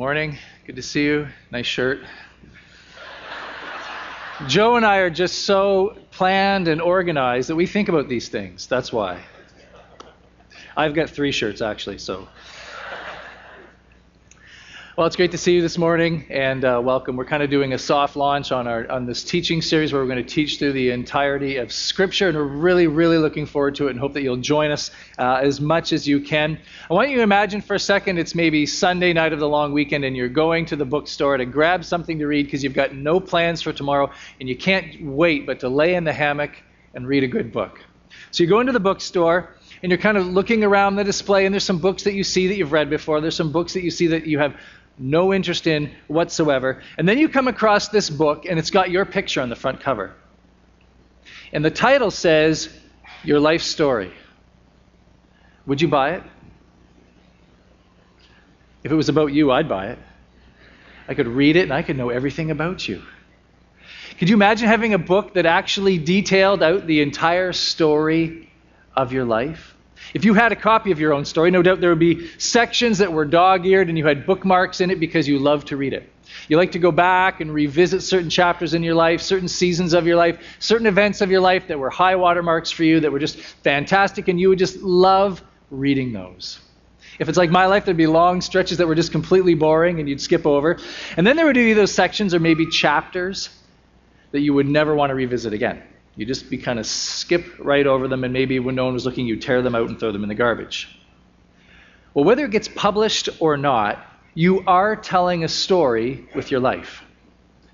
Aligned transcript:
morning. 0.00 0.38
Good 0.64 0.76
to 0.76 0.82
see 0.82 1.04
you. 1.04 1.28
Nice 1.50 1.66
shirt. 1.66 2.00
Joe 4.46 4.76
and 4.76 4.86
I 4.86 4.96
are 4.96 5.10
just 5.10 5.44
so 5.44 5.94
planned 6.10 6.68
and 6.68 6.80
organized 6.80 7.50
that 7.50 7.54
we 7.54 7.66
think 7.66 7.90
about 7.90 8.08
these 8.08 8.30
things. 8.30 8.66
That's 8.66 8.90
why. 8.94 9.22
I've 10.74 10.94
got 10.94 11.10
three 11.10 11.32
shirts 11.32 11.60
actually, 11.60 11.98
so 11.98 12.28
well, 15.00 15.06
it's 15.06 15.16
great 15.16 15.30
to 15.30 15.38
see 15.38 15.54
you 15.54 15.62
this 15.62 15.78
morning, 15.78 16.26
and 16.28 16.62
uh, 16.62 16.78
welcome. 16.84 17.16
We're 17.16 17.24
kind 17.24 17.42
of 17.42 17.48
doing 17.48 17.72
a 17.72 17.78
soft 17.78 18.16
launch 18.16 18.52
on 18.52 18.66
our 18.66 18.86
on 18.92 19.06
this 19.06 19.24
teaching 19.24 19.62
series 19.62 19.94
where 19.94 20.02
we're 20.02 20.08
going 20.08 20.22
to 20.22 20.30
teach 20.30 20.58
through 20.58 20.74
the 20.74 20.90
entirety 20.90 21.56
of 21.56 21.72
Scripture, 21.72 22.28
and 22.28 22.36
we're 22.36 22.44
really, 22.44 22.86
really 22.86 23.16
looking 23.16 23.46
forward 23.46 23.76
to 23.76 23.86
it, 23.86 23.92
and 23.92 23.98
hope 23.98 24.12
that 24.12 24.20
you'll 24.20 24.36
join 24.36 24.70
us 24.70 24.90
uh, 25.18 25.40
as 25.40 25.58
much 25.58 25.94
as 25.94 26.06
you 26.06 26.20
can. 26.20 26.58
I 26.90 26.92
want 26.92 27.08
you 27.08 27.16
to 27.16 27.22
imagine 27.22 27.62
for 27.62 27.76
a 27.76 27.80
second 27.80 28.18
it's 28.18 28.34
maybe 28.34 28.66
Sunday 28.66 29.14
night 29.14 29.32
of 29.32 29.40
the 29.40 29.48
long 29.48 29.72
weekend, 29.72 30.04
and 30.04 30.14
you're 30.14 30.28
going 30.28 30.66
to 30.66 30.76
the 30.76 30.84
bookstore 30.84 31.38
to 31.38 31.46
grab 31.46 31.82
something 31.82 32.18
to 32.18 32.26
read 32.26 32.44
because 32.44 32.62
you've 32.62 32.74
got 32.74 32.94
no 32.94 33.20
plans 33.20 33.62
for 33.62 33.72
tomorrow, 33.72 34.10
and 34.38 34.50
you 34.50 34.54
can't 34.54 35.02
wait 35.02 35.46
but 35.46 35.60
to 35.60 35.70
lay 35.70 35.94
in 35.94 36.04
the 36.04 36.12
hammock 36.12 36.62
and 36.92 37.08
read 37.08 37.24
a 37.24 37.26
good 37.26 37.52
book. 37.52 37.82
So 38.32 38.42
you 38.42 38.50
go 38.50 38.60
into 38.60 38.72
the 38.72 38.80
bookstore 38.80 39.56
and 39.82 39.90
you're 39.90 39.98
kind 39.98 40.18
of 40.18 40.26
looking 40.26 40.62
around 40.62 40.96
the 40.96 41.04
display, 41.04 41.46
and 41.46 41.54
there's 41.54 41.64
some 41.64 41.78
books 41.78 42.02
that 42.04 42.12
you 42.12 42.22
see 42.22 42.48
that 42.48 42.56
you've 42.56 42.72
read 42.72 42.90
before. 42.90 43.22
There's 43.22 43.36
some 43.36 43.50
books 43.50 43.72
that 43.72 43.82
you 43.82 43.90
see 43.90 44.08
that 44.08 44.26
you 44.26 44.38
have 44.38 44.60
no 45.00 45.32
interest 45.32 45.66
in 45.66 45.90
whatsoever. 46.06 46.82
And 46.98 47.08
then 47.08 47.18
you 47.18 47.28
come 47.28 47.48
across 47.48 47.88
this 47.88 48.10
book, 48.10 48.44
and 48.48 48.58
it's 48.58 48.70
got 48.70 48.90
your 48.90 49.04
picture 49.04 49.40
on 49.40 49.48
the 49.48 49.56
front 49.56 49.80
cover. 49.80 50.12
And 51.52 51.64
the 51.64 51.70
title 51.70 52.10
says, 52.10 52.68
Your 53.24 53.40
Life 53.40 53.62
Story. 53.62 54.12
Would 55.66 55.80
you 55.80 55.88
buy 55.88 56.12
it? 56.12 56.22
If 58.82 58.92
it 58.92 58.94
was 58.94 59.08
about 59.08 59.32
you, 59.32 59.50
I'd 59.50 59.68
buy 59.68 59.88
it. 59.88 59.98
I 61.08 61.14
could 61.14 61.26
read 61.26 61.56
it 61.56 61.62
and 61.62 61.72
I 61.72 61.82
could 61.82 61.96
know 61.96 62.10
everything 62.10 62.50
about 62.50 62.86
you. 62.86 63.02
Could 64.18 64.28
you 64.28 64.36
imagine 64.36 64.68
having 64.68 64.94
a 64.94 64.98
book 64.98 65.34
that 65.34 65.46
actually 65.46 65.98
detailed 65.98 66.62
out 66.62 66.86
the 66.86 67.00
entire 67.00 67.52
story 67.52 68.50
of 68.94 69.12
your 69.12 69.24
life? 69.24 69.74
If 70.14 70.24
you 70.24 70.34
had 70.34 70.52
a 70.52 70.56
copy 70.56 70.90
of 70.90 70.98
your 70.98 71.12
own 71.12 71.24
story, 71.24 71.50
no 71.50 71.62
doubt 71.62 71.80
there 71.80 71.90
would 71.90 71.98
be 71.98 72.28
sections 72.38 72.98
that 72.98 73.12
were 73.12 73.24
dog 73.24 73.66
eared 73.66 73.88
and 73.88 73.96
you 73.96 74.06
had 74.06 74.26
bookmarks 74.26 74.80
in 74.80 74.90
it 74.90 74.98
because 74.98 75.28
you 75.28 75.38
love 75.38 75.64
to 75.66 75.76
read 75.76 75.92
it. 75.92 76.10
You 76.48 76.56
like 76.56 76.72
to 76.72 76.78
go 76.78 76.92
back 76.92 77.40
and 77.40 77.52
revisit 77.52 78.02
certain 78.02 78.30
chapters 78.30 78.74
in 78.74 78.82
your 78.82 78.94
life, 78.94 79.20
certain 79.20 79.48
seasons 79.48 79.94
of 79.94 80.06
your 80.06 80.16
life, 80.16 80.38
certain 80.58 80.86
events 80.86 81.20
of 81.20 81.30
your 81.30 81.40
life 81.40 81.68
that 81.68 81.78
were 81.78 81.90
high 81.90 82.16
watermarks 82.16 82.70
for 82.70 82.84
you 82.84 83.00
that 83.00 83.10
were 83.10 83.18
just 83.18 83.38
fantastic, 83.38 84.28
and 84.28 84.40
you 84.40 84.48
would 84.48 84.58
just 84.58 84.76
love 84.78 85.42
reading 85.70 86.12
those. 86.12 86.60
If 87.18 87.28
it's 87.28 87.38
like 87.38 87.50
my 87.50 87.66
life, 87.66 87.84
there'd 87.84 87.96
be 87.96 88.06
long 88.06 88.40
stretches 88.40 88.78
that 88.78 88.86
were 88.86 88.94
just 88.94 89.12
completely 89.12 89.54
boring 89.54 90.00
and 90.00 90.08
you'd 90.08 90.20
skip 90.20 90.46
over. 90.46 90.78
And 91.16 91.26
then 91.26 91.36
there 91.36 91.44
would 91.46 91.54
be 91.54 91.74
those 91.74 91.92
sections 91.92 92.34
or 92.34 92.40
maybe 92.40 92.66
chapters 92.66 93.50
that 94.30 94.40
you 94.40 94.54
would 94.54 94.68
never 94.68 94.94
want 94.94 95.10
to 95.10 95.14
revisit 95.14 95.52
again. 95.52 95.82
You 96.20 96.26
just 96.26 96.50
be 96.50 96.58
kind 96.58 96.78
of 96.78 96.84
skip 96.84 97.46
right 97.58 97.86
over 97.86 98.06
them, 98.06 98.24
and 98.24 98.32
maybe 98.34 98.58
when 98.58 98.74
no 98.74 98.84
one 98.84 98.92
was 98.92 99.06
looking, 99.06 99.26
you 99.26 99.36
tear 99.36 99.62
them 99.62 99.74
out 99.74 99.88
and 99.88 99.98
throw 99.98 100.12
them 100.12 100.22
in 100.22 100.28
the 100.28 100.34
garbage. 100.34 101.00
Well, 102.12 102.26
whether 102.26 102.44
it 102.44 102.50
gets 102.50 102.68
published 102.68 103.30
or 103.38 103.56
not, 103.56 104.06
you 104.34 104.62
are 104.66 104.96
telling 104.96 105.44
a 105.44 105.48
story 105.48 106.28
with 106.34 106.50
your 106.50 106.60
life. 106.60 107.02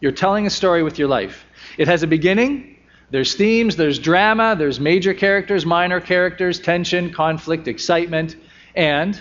You're 0.01 0.13
telling 0.13 0.47
a 0.47 0.51
story 0.51 0.85
with 0.85 0.97
your 0.97 1.09
life. 1.09 1.45
It 1.77 1.89
has 1.89 2.05
a 2.05 2.07
beginning, 2.07 2.77
there's 3.11 3.35
themes, 3.35 3.75
there's 3.75 3.99
drama, 3.99 4.55
there's 4.57 4.79
major 4.79 5.13
characters, 5.13 5.67
minor 5.67 6.01
characters, 6.01 6.61
tension, 6.61 7.13
conflict, 7.13 7.67
excitement, 7.67 8.37
and 8.77 9.21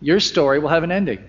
your 0.00 0.20
story 0.20 0.60
will 0.60 0.68
have 0.68 0.84
an 0.84 0.92
ending. 0.92 1.28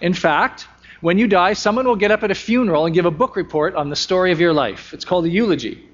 In 0.00 0.14
fact, 0.14 0.66
when 1.02 1.18
you 1.18 1.28
die, 1.28 1.52
someone 1.52 1.86
will 1.86 1.94
get 1.96 2.10
up 2.10 2.22
at 2.22 2.30
a 2.30 2.34
funeral 2.34 2.86
and 2.86 2.94
give 2.94 3.04
a 3.04 3.10
book 3.10 3.36
report 3.36 3.74
on 3.74 3.90
the 3.90 3.96
story 3.96 4.32
of 4.32 4.40
your 4.40 4.54
life. 4.54 4.94
It's 4.94 5.04
called 5.04 5.26
a 5.26 5.28
eulogy 5.28 5.89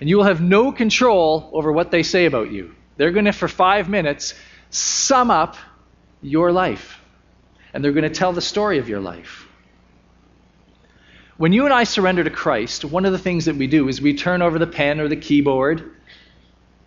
and 0.00 0.08
you 0.08 0.16
will 0.16 0.24
have 0.24 0.40
no 0.40 0.72
control 0.72 1.50
over 1.52 1.72
what 1.72 1.90
they 1.90 2.02
say 2.02 2.26
about 2.26 2.50
you. 2.50 2.74
They're 2.96 3.10
going 3.10 3.24
to, 3.24 3.32
for 3.32 3.48
five 3.48 3.88
minutes, 3.88 4.34
sum 4.70 5.30
up 5.30 5.56
your 6.20 6.52
life, 6.52 7.00
and 7.72 7.82
they're 7.82 7.92
going 7.92 8.04
to 8.04 8.10
tell 8.10 8.32
the 8.32 8.40
story 8.40 8.78
of 8.78 8.88
your 8.88 9.00
life. 9.00 9.46
When 11.36 11.52
you 11.52 11.64
and 11.64 11.72
I 11.72 11.84
surrender 11.84 12.24
to 12.24 12.30
Christ, 12.30 12.84
one 12.84 13.04
of 13.04 13.12
the 13.12 13.18
things 13.18 13.44
that 13.44 13.54
we 13.54 13.68
do 13.68 13.88
is 13.88 14.00
we 14.00 14.14
turn 14.14 14.42
over 14.42 14.58
the 14.58 14.66
pen 14.66 14.98
or 14.98 15.06
the 15.06 15.16
keyboard 15.16 15.92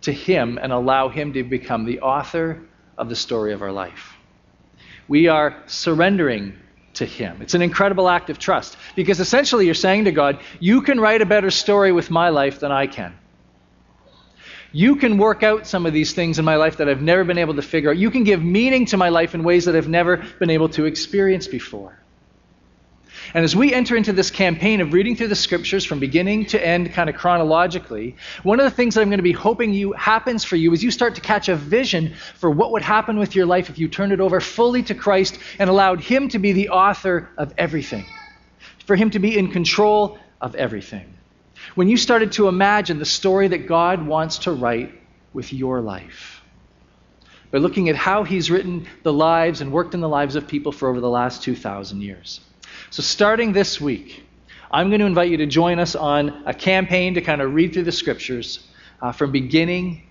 to 0.02 0.12
Him 0.12 0.58
and 0.60 0.72
allow 0.72 1.08
Him 1.08 1.32
to 1.32 1.42
become 1.42 1.86
the 1.86 2.00
author 2.00 2.62
of 2.98 3.08
the 3.08 3.16
story 3.16 3.54
of 3.54 3.62
our 3.62 3.72
life. 3.72 4.14
We 5.08 5.28
are 5.28 5.62
surrendering 5.66 6.58
to 7.02 7.06
Him. 7.06 7.42
It's 7.42 7.54
an 7.54 7.62
incredible 7.62 8.08
act 8.08 8.30
of 8.30 8.38
trust 8.38 8.76
because 8.94 9.20
essentially 9.20 9.66
you're 9.66 9.74
saying 9.74 10.04
to 10.04 10.12
God, 10.12 10.40
You 10.60 10.82
can 10.82 11.00
write 11.00 11.20
a 11.20 11.26
better 11.26 11.50
story 11.50 11.92
with 11.92 12.10
my 12.10 12.30
life 12.30 12.60
than 12.60 12.72
I 12.72 12.86
can. 12.86 13.18
You 14.72 14.96
can 14.96 15.18
work 15.18 15.42
out 15.42 15.66
some 15.66 15.84
of 15.84 15.92
these 15.92 16.14
things 16.14 16.38
in 16.38 16.44
my 16.44 16.56
life 16.56 16.78
that 16.78 16.88
I've 16.88 17.02
never 17.02 17.24
been 17.24 17.38
able 17.38 17.54
to 17.54 17.62
figure 17.62 17.90
out. 17.90 17.98
You 17.98 18.10
can 18.10 18.24
give 18.24 18.42
meaning 18.42 18.86
to 18.86 18.96
my 18.96 19.10
life 19.10 19.34
in 19.34 19.44
ways 19.44 19.66
that 19.66 19.76
I've 19.76 19.88
never 19.88 20.24
been 20.38 20.48
able 20.48 20.70
to 20.70 20.86
experience 20.86 21.46
before. 21.46 22.01
And 23.34 23.44
as 23.44 23.56
we 23.56 23.72
enter 23.72 23.96
into 23.96 24.12
this 24.12 24.30
campaign 24.30 24.80
of 24.80 24.92
reading 24.92 25.16
through 25.16 25.28
the 25.28 25.36
scriptures 25.36 25.84
from 25.84 26.00
beginning 26.00 26.46
to 26.46 26.64
end, 26.64 26.92
kind 26.92 27.08
of 27.08 27.16
chronologically, 27.16 28.16
one 28.42 28.60
of 28.60 28.64
the 28.64 28.70
things 28.70 28.94
that 28.94 29.00
I'm 29.00 29.08
going 29.08 29.18
to 29.18 29.22
be 29.22 29.32
hoping 29.32 29.72
you 29.72 29.92
happens 29.92 30.44
for 30.44 30.56
you 30.56 30.72
is 30.72 30.82
you 30.82 30.90
start 30.90 31.14
to 31.14 31.20
catch 31.20 31.48
a 31.48 31.56
vision 31.56 32.14
for 32.34 32.50
what 32.50 32.72
would 32.72 32.82
happen 32.82 33.18
with 33.18 33.34
your 33.34 33.46
life 33.46 33.70
if 33.70 33.78
you 33.78 33.88
turned 33.88 34.12
it 34.12 34.20
over 34.20 34.40
fully 34.40 34.82
to 34.84 34.94
Christ 34.94 35.38
and 35.58 35.70
allowed 35.70 36.00
Him 36.00 36.28
to 36.28 36.38
be 36.38 36.52
the 36.52 36.68
author 36.68 37.30
of 37.38 37.54
everything, 37.56 38.04
for 38.86 38.96
Him 38.96 39.10
to 39.10 39.18
be 39.18 39.38
in 39.38 39.50
control 39.50 40.18
of 40.40 40.54
everything. 40.54 41.14
When 41.74 41.88
you 41.88 41.96
started 41.96 42.32
to 42.32 42.48
imagine 42.48 42.98
the 42.98 43.04
story 43.04 43.48
that 43.48 43.66
God 43.66 44.06
wants 44.06 44.38
to 44.38 44.52
write 44.52 44.92
with 45.32 45.52
your 45.52 45.80
life 45.80 46.42
by 47.50 47.58
looking 47.58 47.88
at 47.88 47.96
how 47.96 48.24
He's 48.24 48.50
written 48.50 48.86
the 49.02 49.12
lives 49.12 49.60
and 49.60 49.72
worked 49.72 49.94
in 49.94 50.00
the 50.00 50.08
lives 50.08 50.36
of 50.36 50.48
people 50.48 50.72
for 50.72 50.88
over 50.88 51.00
the 51.00 51.08
last 51.08 51.42
2,000 51.42 52.00
years. 52.00 52.40
So, 52.92 53.02
starting 53.02 53.54
this 53.54 53.80
week, 53.80 54.22
I'm 54.70 54.90
going 54.90 55.00
to 55.00 55.06
invite 55.06 55.30
you 55.30 55.38
to 55.38 55.46
join 55.46 55.78
us 55.78 55.94
on 55.94 56.42
a 56.44 56.52
campaign 56.52 57.14
to 57.14 57.22
kind 57.22 57.40
of 57.40 57.54
read 57.54 57.72
through 57.72 57.84
the 57.84 57.92
scriptures 57.92 58.68
uh, 59.00 59.12
from 59.12 59.32
beginning 59.32 60.02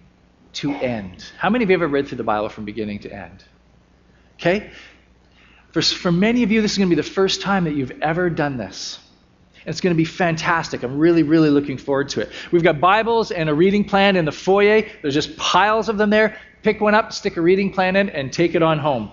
to 0.53 0.73
end. 0.73 1.31
How 1.37 1.51
many 1.51 1.63
of 1.63 1.69
you 1.69 1.75
have 1.75 1.83
ever 1.83 1.91
read 1.91 2.07
through 2.07 2.17
the 2.17 2.23
Bible 2.23 2.49
from 2.49 2.65
beginning 2.65 2.97
to 3.01 3.13
end? 3.13 3.43
Okay? 4.39 4.71
For, 5.73 5.83
for 5.83 6.11
many 6.11 6.41
of 6.41 6.51
you, 6.51 6.63
this 6.63 6.71
is 6.71 6.79
going 6.79 6.89
to 6.89 6.95
be 6.95 6.99
the 6.99 7.07
first 7.07 7.43
time 7.43 7.65
that 7.65 7.75
you've 7.75 8.01
ever 8.01 8.31
done 8.31 8.57
this. 8.57 8.97
It's 9.67 9.79
going 9.79 9.95
to 9.95 9.97
be 9.97 10.03
fantastic. 10.03 10.81
I'm 10.81 10.97
really, 10.97 11.21
really 11.21 11.51
looking 11.51 11.77
forward 11.77 12.09
to 12.09 12.21
it. 12.21 12.31
We've 12.51 12.63
got 12.63 12.79
Bibles 12.79 13.29
and 13.29 13.47
a 13.47 13.53
reading 13.53 13.85
plan 13.85 14.15
in 14.15 14.25
the 14.25 14.31
foyer. 14.31 14.81
There's 15.03 15.13
just 15.13 15.37
piles 15.37 15.87
of 15.87 15.99
them 15.99 16.09
there. 16.09 16.35
Pick 16.63 16.81
one 16.81 16.95
up, 16.95 17.13
stick 17.13 17.37
a 17.37 17.41
reading 17.41 17.71
plan 17.71 17.95
in, 17.95 18.09
and 18.09 18.33
take 18.33 18.55
it 18.55 18.63
on 18.63 18.79
home. 18.79 19.11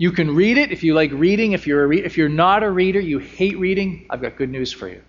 You 0.00 0.12
can 0.12 0.34
read 0.34 0.56
it 0.56 0.72
if 0.72 0.82
you 0.82 0.94
like 0.94 1.12
reading. 1.12 1.52
If 1.52 1.66
you're, 1.66 1.84
a 1.84 1.86
re- 1.86 2.02
if 2.02 2.16
you're 2.16 2.30
not 2.30 2.62
a 2.62 2.70
reader, 2.70 2.98
you 2.98 3.18
hate 3.18 3.58
reading, 3.58 4.06
I've 4.08 4.22
got 4.22 4.38
good 4.38 4.48
news 4.48 4.72
for 4.72 4.88
you. 4.88 5.02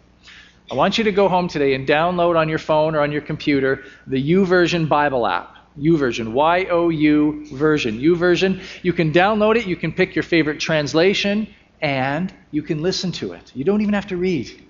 I 0.69 0.75
want 0.75 0.97
you 0.97 1.05
to 1.05 1.13
go 1.13 1.29
home 1.29 1.47
today 1.47 1.75
and 1.75 1.87
download 1.87 2.35
on 2.35 2.49
your 2.49 2.59
phone 2.59 2.93
or 2.93 2.99
on 2.99 3.09
your 3.09 3.21
computer 3.21 3.85
the 4.05 4.21
YouVersion 4.21 4.89
Bible 4.89 5.25
app. 5.25 5.55
YouVersion, 5.79 6.33
Y 6.33 6.65
O 6.69 6.89
U 6.89 7.45
version. 7.53 8.01
YouVersion. 8.01 8.61
You 8.83 8.91
can 8.91 9.13
download 9.13 9.55
it, 9.55 9.65
you 9.65 9.77
can 9.77 9.93
pick 9.93 10.13
your 10.13 10.23
favorite 10.23 10.59
translation, 10.59 11.47
and 11.79 12.33
you 12.51 12.61
can 12.61 12.81
listen 12.81 13.13
to 13.13 13.31
it. 13.31 13.49
You 13.55 13.63
don't 13.63 13.79
even 13.79 13.93
have 13.93 14.07
to 14.07 14.17
read. 14.17 14.61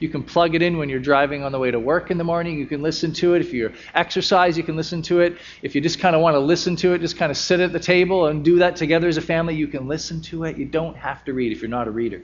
You 0.00 0.08
can 0.08 0.22
plug 0.22 0.54
it 0.54 0.62
in 0.62 0.78
when 0.78 0.88
you're 0.88 1.00
driving 1.00 1.42
on 1.42 1.52
the 1.52 1.58
way 1.58 1.70
to 1.70 1.78
work 1.78 2.10
in 2.10 2.18
the 2.18 2.24
morning. 2.24 2.58
You 2.58 2.66
can 2.66 2.82
listen 2.82 3.12
to 3.14 3.34
it. 3.34 3.40
If 3.40 3.52
you 3.52 3.72
exercise, 3.94 4.56
you 4.56 4.62
can 4.62 4.76
listen 4.76 5.02
to 5.02 5.20
it. 5.20 5.38
If 5.62 5.74
you 5.74 5.80
just 5.80 5.98
kind 5.98 6.14
of 6.14 6.22
want 6.22 6.34
to 6.34 6.40
listen 6.40 6.76
to 6.76 6.94
it, 6.94 7.00
just 7.00 7.16
kind 7.16 7.30
of 7.30 7.36
sit 7.36 7.60
at 7.60 7.72
the 7.72 7.80
table 7.80 8.26
and 8.26 8.44
do 8.44 8.58
that 8.58 8.76
together 8.76 9.08
as 9.08 9.16
a 9.16 9.22
family, 9.22 9.54
you 9.54 9.68
can 9.68 9.86
listen 9.88 10.20
to 10.22 10.44
it. 10.44 10.56
You 10.56 10.64
don't 10.64 10.96
have 10.96 11.24
to 11.24 11.32
read 11.32 11.52
if 11.52 11.60
you're 11.60 11.68
not 11.68 11.88
a 11.88 11.90
reader. 11.90 12.22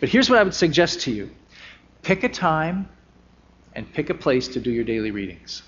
But 0.00 0.08
here's 0.08 0.28
what 0.30 0.38
I 0.38 0.42
would 0.42 0.54
suggest 0.54 1.00
to 1.02 1.10
you 1.10 1.30
pick 2.02 2.24
a 2.24 2.28
time 2.28 2.88
and 3.74 3.90
pick 3.92 4.10
a 4.10 4.14
place 4.14 4.48
to 4.48 4.60
do 4.60 4.70
your 4.70 4.84
daily 4.84 5.10
readings. 5.10 5.62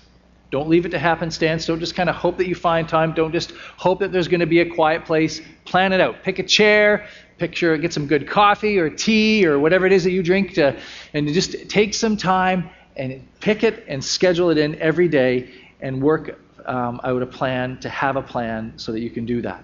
Don't 0.53 0.69
leave 0.69 0.85
it 0.85 0.89
to 0.89 0.99
happenstance. 0.99 1.65
Don't 1.65 1.79
just 1.79 1.95
kind 1.95 2.09
of 2.09 2.15
hope 2.15 2.37
that 2.37 2.47
you 2.47 2.53
find 2.53 2.87
time. 2.87 3.13
Don't 3.13 3.31
just 3.31 3.53
hope 3.75 3.99
that 4.01 4.11
there's 4.11 4.27
going 4.27 4.39
to 4.39 4.45
be 4.45 4.59
a 4.59 4.69
quiet 4.69 5.03
place. 5.03 5.41
Plan 5.65 5.93
it 5.93 5.99
out. 5.99 6.21
Pick 6.21 6.37
a 6.37 6.43
chair, 6.43 7.07
picture, 7.37 7.77
get 7.77 7.93
some 7.93 8.07
good 8.07 8.27
coffee 8.27 8.77
or 8.77 8.89
tea 8.89 9.45
or 9.45 9.59
whatever 9.59 9.85
it 9.85 9.91
is 9.91 10.03
that 10.03 10.11
you 10.11 10.23
drink, 10.23 10.53
to, 10.53 10.77
and 11.13 11.27
just 11.29 11.69
take 11.69 11.93
some 11.93 12.17
time 12.17 12.69
and 12.95 13.27
pick 13.39 13.63
it 13.63 13.85
and 13.87 14.03
schedule 14.03 14.49
it 14.49 14.57
in 14.57 14.79
every 14.79 15.07
day 15.07 15.49
and 15.81 16.01
work 16.01 16.39
um, 16.65 17.01
out 17.03 17.21
a 17.21 17.25
plan 17.25 17.79
to 17.79 17.89
have 17.89 18.15
a 18.15 18.21
plan 18.21 18.73
so 18.77 18.91
that 18.91 18.99
you 18.99 19.09
can 19.09 19.25
do 19.25 19.41
that. 19.41 19.63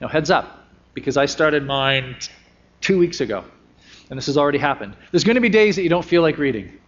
Now, 0.00 0.08
heads 0.08 0.30
up, 0.30 0.66
because 0.94 1.16
I 1.16 1.26
started 1.26 1.66
mine 1.66 2.16
two 2.80 2.98
weeks 2.98 3.20
ago, 3.20 3.44
and 4.10 4.18
this 4.18 4.26
has 4.26 4.36
already 4.36 4.58
happened. 4.58 4.96
There's 5.10 5.24
going 5.24 5.34
to 5.36 5.40
be 5.40 5.48
days 5.48 5.76
that 5.76 5.82
you 5.82 5.88
don't 5.88 6.04
feel 6.04 6.22
like 6.22 6.38
reading. 6.38 6.78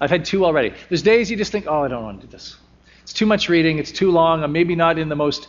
I've 0.00 0.10
had 0.10 0.24
two 0.24 0.44
already. 0.44 0.74
There's 0.88 1.02
days 1.02 1.30
you 1.30 1.36
just 1.36 1.52
think, 1.52 1.66
oh, 1.68 1.84
I 1.84 1.88
don't 1.88 2.02
want 2.02 2.20
to 2.20 2.26
do 2.26 2.32
this. 2.32 2.56
It's 3.02 3.12
too 3.12 3.26
much 3.26 3.48
reading, 3.48 3.78
it's 3.78 3.92
too 3.92 4.10
long, 4.10 4.42
I'm 4.42 4.52
maybe 4.52 4.74
not 4.74 4.98
in 4.98 5.08
the 5.08 5.16
most 5.16 5.48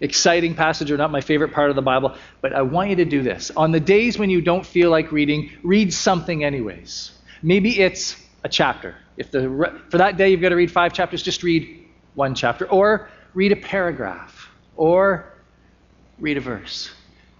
exciting 0.00 0.54
passage 0.54 0.90
or 0.90 0.96
not 0.96 1.10
my 1.10 1.20
favorite 1.20 1.52
part 1.52 1.70
of 1.70 1.76
the 1.76 1.82
Bible, 1.82 2.14
but 2.40 2.52
I 2.52 2.62
want 2.62 2.90
you 2.90 2.96
to 2.96 3.04
do 3.04 3.22
this. 3.22 3.50
On 3.56 3.72
the 3.72 3.80
days 3.80 4.18
when 4.18 4.30
you 4.30 4.40
don't 4.40 4.64
feel 4.64 4.90
like 4.90 5.12
reading, 5.12 5.50
read 5.62 5.92
something 5.92 6.44
anyways. 6.44 7.12
Maybe 7.42 7.80
it's 7.80 8.16
a 8.44 8.48
chapter. 8.48 8.94
If 9.16 9.30
the, 9.30 9.80
for 9.90 9.98
that 9.98 10.16
day 10.16 10.30
you've 10.30 10.40
got 10.40 10.50
to 10.50 10.56
read 10.56 10.70
five 10.70 10.92
chapters, 10.92 11.22
just 11.22 11.42
read 11.42 11.86
one 12.14 12.34
chapter. 12.34 12.68
Or 12.68 13.08
read 13.34 13.52
a 13.52 13.56
paragraph. 13.56 14.50
Or 14.76 15.32
read 16.18 16.36
a 16.36 16.40
verse. 16.40 16.90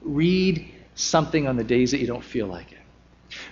Read 0.02 0.72
something 0.94 1.46
on 1.46 1.56
the 1.56 1.64
days 1.64 1.90
that 1.90 1.98
you 1.98 2.06
don't 2.06 2.24
feel 2.24 2.46
like 2.46 2.72
it. 2.72 2.78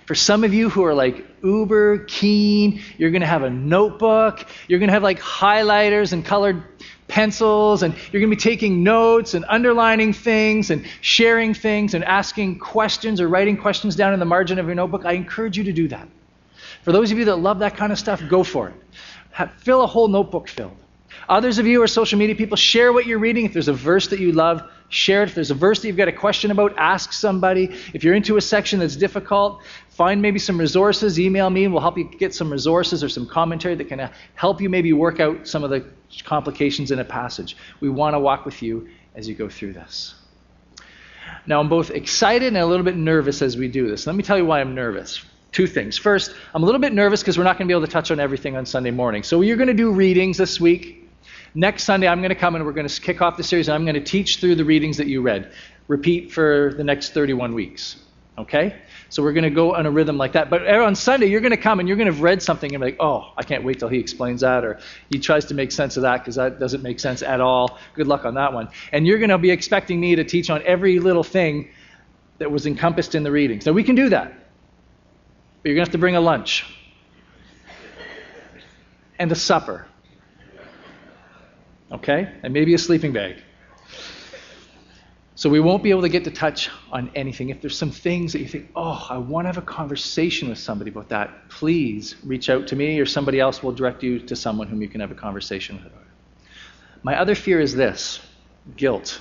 For 0.05 0.15
some 0.15 0.43
of 0.43 0.53
you 0.53 0.69
who 0.69 0.83
are 0.83 0.93
like 0.93 1.25
uber 1.43 1.99
keen, 2.05 2.81
you're 2.97 3.11
going 3.11 3.21
to 3.21 3.27
have 3.27 3.43
a 3.43 3.49
notebook, 3.49 4.45
you're 4.67 4.79
going 4.79 4.87
to 4.87 4.93
have 4.93 5.03
like 5.03 5.19
highlighters 5.19 6.13
and 6.13 6.23
colored 6.23 6.74
pencils, 7.15 7.81
and 7.81 7.93
you're 8.11 8.19
going 8.19 8.29
to 8.29 8.35
be 8.35 8.41
taking 8.41 8.83
notes 8.83 9.35
and 9.35 9.45
underlining 9.47 10.11
things 10.11 10.69
and 10.69 10.85
sharing 10.99 11.53
things 11.53 11.93
and 11.93 12.03
asking 12.03 12.59
questions 12.59 13.21
or 13.21 13.29
writing 13.29 13.55
questions 13.55 13.95
down 13.95 14.13
in 14.13 14.19
the 14.19 14.25
margin 14.25 14.59
of 14.59 14.65
your 14.65 14.75
notebook. 14.75 15.05
I 15.05 15.13
encourage 15.13 15.57
you 15.57 15.63
to 15.63 15.71
do 15.71 15.87
that. 15.87 16.09
For 16.83 16.91
those 16.91 17.13
of 17.13 17.17
you 17.17 17.23
that 17.25 17.37
love 17.37 17.59
that 17.59 17.77
kind 17.77 17.93
of 17.93 17.97
stuff, 17.97 18.21
go 18.27 18.43
for 18.43 18.67
it. 18.67 18.75
Have, 19.31 19.53
fill 19.53 19.81
a 19.81 19.87
whole 19.87 20.09
notebook 20.09 20.49
filled. 20.49 20.75
Others 21.29 21.57
of 21.57 21.65
you 21.65 21.81
are 21.83 21.87
social 21.87 22.19
media 22.19 22.35
people. 22.35 22.57
Share 22.57 22.91
what 22.91 23.05
you're 23.05 23.17
reading. 23.17 23.45
If 23.45 23.53
there's 23.53 23.69
a 23.69 23.73
verse 23.73 24.09
that 24.09 24.19
you 24.19 24.33
love, 24.33 24.69
share 24.95 25.23
it. 25.23 25.29
If 25.29 25.35
there's 25.35 25.51
a 25.51 25.55
verse 25.55 25.81
that 25.81 25.87
you've 25.87 25.97
got 25.97 26.07
a 26.07 26.13
question 26.13 26.51
about, 26.51 26.73
ask 26.77 27.11
somebody. 27.11 27.75
If 27.93 28.03
you're 28.03 28.15
into 28.15 28.37
a 28.37 28.41
section 28.41 28.79
that's 28.79 28.95
difficult, 28.95 29.61
find 29.89 30.21
maybe 30.21 30.39
some 30.39 30.57
resources. 30.57 31.19
Email 31.19 31.49
me 31.49 31.65
and 31.65 31.73
we'll 31.73 31.81
help 31.81 31.97
you 31.97 32.05
get 32.05 32.33
some 32.33 32.51
resources 32.51 33.03
or 33.03 33.09
some 33.09 33.27
commentary 33.27 33.75
that 33.75 33.89
can 33.89 33.99
uh, 33.99 34.11
help 34.35 34.61
you 34.61 34.69
maybe 34.69 34.93
work 34.93 35.19
out 35.19 35.47
some 35.47 35.63
of 35.63 35.69
the 35.69 35.85
complications 36.23 36.91
in 36.91 36.99
a 36.99 37.03
passage. 37.03 37.57
We 37.81 37.89
want 37.89 38.13
to 38.13 38.19
walk 38.19 38.45
with 38.45 38.61
you 38.61 38.87
as 39.15 39.27
you 39.27 39.35
go 39.35 39.49
through 39.49 39.73
this. 39.73 40.15
Now, 41.45 41.59
I'm 41.59 41.69
both 41.69 41.91
excited 41.91 42.47
and 42.47 42.57
a 42.57 42.65
little 42.65 42.85
bit 42.85 42.95
nervous 42.95 43.41
as 43.41 43.57
we 43.57 43.67
do 43.67 43.87
this. 43.87 44.07
Let 44.07 44.15
me 44.15 44.23
tell 44.23 44.37
you 44.37 44.45
why 44.45 44.61
I'm 44.61 44.75
nervous 44.75 45.23
two 45.51 45.67
things. 45.67 45.97
First, 45.97 46.35
I'm 46.53 46.63
a 46.63 46.65
little 46.65 46.81
bit 46.81 46.91
nervous 46.91 47.21
because 47.21 47.37
we're 47.37 47.45
not 47.45 47.57
going 47.57 47.65
to 47.65 47.71
be 47.71 47.77
able 47.77 47.87
to 47.87 47.91
touch 47.91 48.11
on 48.11 48.19
everything 48.19 48.57
on 48.57 48.65
Sunday 48.65 48.91
morning. 48.91 49.23
So 49.23 49.39
you're 49.39 49.55
going 49.55 49.69
to 49.69 49.73
do 49.73 49.89
readings 49.89 50.37
this 50.37 50.59
week. 50.59 51.04
Next 51.57 51.85
Sunday, 51.85 52.09
I'm 52.09 52.19
going 52.19 52.29
to 52.29 52.35
come 52.35 52.55
and 52.55 52.65
we're 52.65 52.73
going 52.73 52.87
to 52.87 53.01
kick 53.01 53.21
off 53.21 53.37
the 53.37 53.43
series, 53.43 53.69
and 53.69 53.75
I'm 53.75 53.85
going 53.85 53.95
to 53.95 54.03
teach 54.03 54.41
through 54.41 54.55
the 54.55 54.65
readings 54.65 54.97
that 54.97 55.07
you 55.07 55.21
read. 55.21 55.53
Repeat 55.87 56.33
for 56.33 56.73
the 56.75 56.83
next 56.83 57.13
31 57.13 57.53
weeks. 57.53 57.95
Okay? 58.37 58.75
So 59.07 59.23
we're 59.23 59.31
going 59.31 59.45
to 59.45 59.49
go 59.49 59.73
on 59.73 59.85
a 59.85 59.91
rhythm 59.91 60.17
like 60.17 60.33
that. 60.33 60.49
But 60.49 60.63
er, 60.63 60.81
on 60.81 60.95
Sunday, 60.95 61.27
you're 61.27 61.39
going 61.39 61.51
to 61.51 61.57
come 61.57 61.79
and 61.79 61.87
you're 61.87 61.95
going 61.95 62.07
to 62.07 62.13
have 62.13 62.21
read 62.21 62.43
something 62.43 62.75
and 62.75 62.81
be 62.81 62.87
like, 62.87 62.97
oh, 62.99 63.31
I 63.37 63.43
can't 63.43 63.63
wait 63.63 63.79
till 63.79 63.87
he 63.87 63.99
explains 63.99 64.41
that, 64.41 64.65
or 64.65 64.81
he 65.09 65.17
tries 65.17 65.45
to 65.45 65.53
make 65.53 65.71
sense 65.71 65.95
of 65.95 66.03
that 66.03 66.17
because 66.17 66.35
that 66.35 66.59
doesn't 66.59 66.83
make 66.83 66.99
sense 66.99 67.21
at 67.21 67.39
all. 67.39 67.79
Good 67.93 68.07
luck 68.07 68.25
on 68.25 68.33
that 68.33 68.51
one. 68.51 68.67
And 68.91 69.07
you're 69.07 69.19
going 69.19 69.29
to 69.29 69.37
be 69.37 69.51
expecting 69.51 70.01
me 70.01 70.17
to 70.17 70.25
teach 70.25 70.49
on 70.49 70.61
every 70.63 70.99
little 70.99 71.23
thing 71.23 71.69
that 72.39 72.51
was 72.51 72.65
encompassed 72.65 73.15
in 73.15 73.23
the 73.23 73.31
readings. 73.31 73.65
Now, 73.65 73.71
we 73.71 73.85
can 73.85 73.95
do 73.95 74.09
that. 74.09 74.27
But 75.63 75.69
you're 75.69 75.75
going 75.75 75.85
to 75.85 75.89
have 75.89 75.93
to 75.93 75.99
bring 75.99 76.17
a 76.17 76.21
lunch 76.21 76.65
and 79.17 79.31
a 79.31 79.35
supper. 79.35 79.87
Okay? 81.91 82.31
And 82.43 82.53
maybe 82.53 82.73
a 82.73 82.77
sleeping 82.77 83.13
bag. 83.13 83.37
So 85.35 85.49
we 85.49 85.59
won't 85.59 85.83
be 85.83 85.89
able 85.89 86.01
to 86.03 86.09
get 86.09 86.23
to 86.23 86.31
touch 86.31 86.69
on 86.91 87.11
anything. 87.13 87.49
If 87.49 87.61
there's 87.61 87.77
some 87.77 87.91
things 87.91 88.31
that 88.33 88.39
you 88.39 88.47
think, 88.47 88.69
oh, 88.75 89.05
I 89.09 89.17
want 89.17 89.45
to 89.45 89.49
have 89.49 89.57
a 89.57 89.61
conversation 89.61 90.47
with 90.47 90.57
somebody 90.57 90.91
about 90.91 91.09
that, 91.09 91.49
please 91.49 92.15
reach 92.23 92.49
out 92.49 92.67
to 92.67 92.75
me 92.75 92.99
or 92.99 93.05
somebody 93.05 93.39
else 93.39 93.61
will 93.61 93.73
direct 93.73 94.01
you 94.01 94.19
to 94.19 94.35
someone 94.35 94.67
whom 94.67 94.81
you 94.81 94.87
can 94.87 95.01
have 95.01 95.11
a 95.11 95.15
conversation 95.15 95.75
with. 95.83 95.91
My 97.03 97.19
other 97.19 97.35
fear 97.35 97.59
is 97.59 97.75
this 97.75 98.21
guilt. 98.77 99.19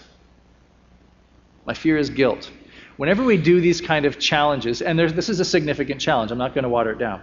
My 1.67 1.75
fear 1.75 1.99
is 1.99 2.11
guilt 2.11 2.51
whenever 2.97 3.25
we 3.25 3.37
do 3.37 3.61
these 3.61 3.81
kind 3.81 4.05
of 4.07 4.19
challenges, 4.19 4.83
and 4.83 4.99
this 4.99 5.29
is 5.29 5.41
a 5.41 5.45
significant 5.45 6.01
challenge, 6.01 6.31
I'm 6.31 6.39
not 6.39 6.55
going 6.55 6.65
to 6.65 6.69
water 6.69 6.93
it 6.93 6.99
down, 6.99 7.23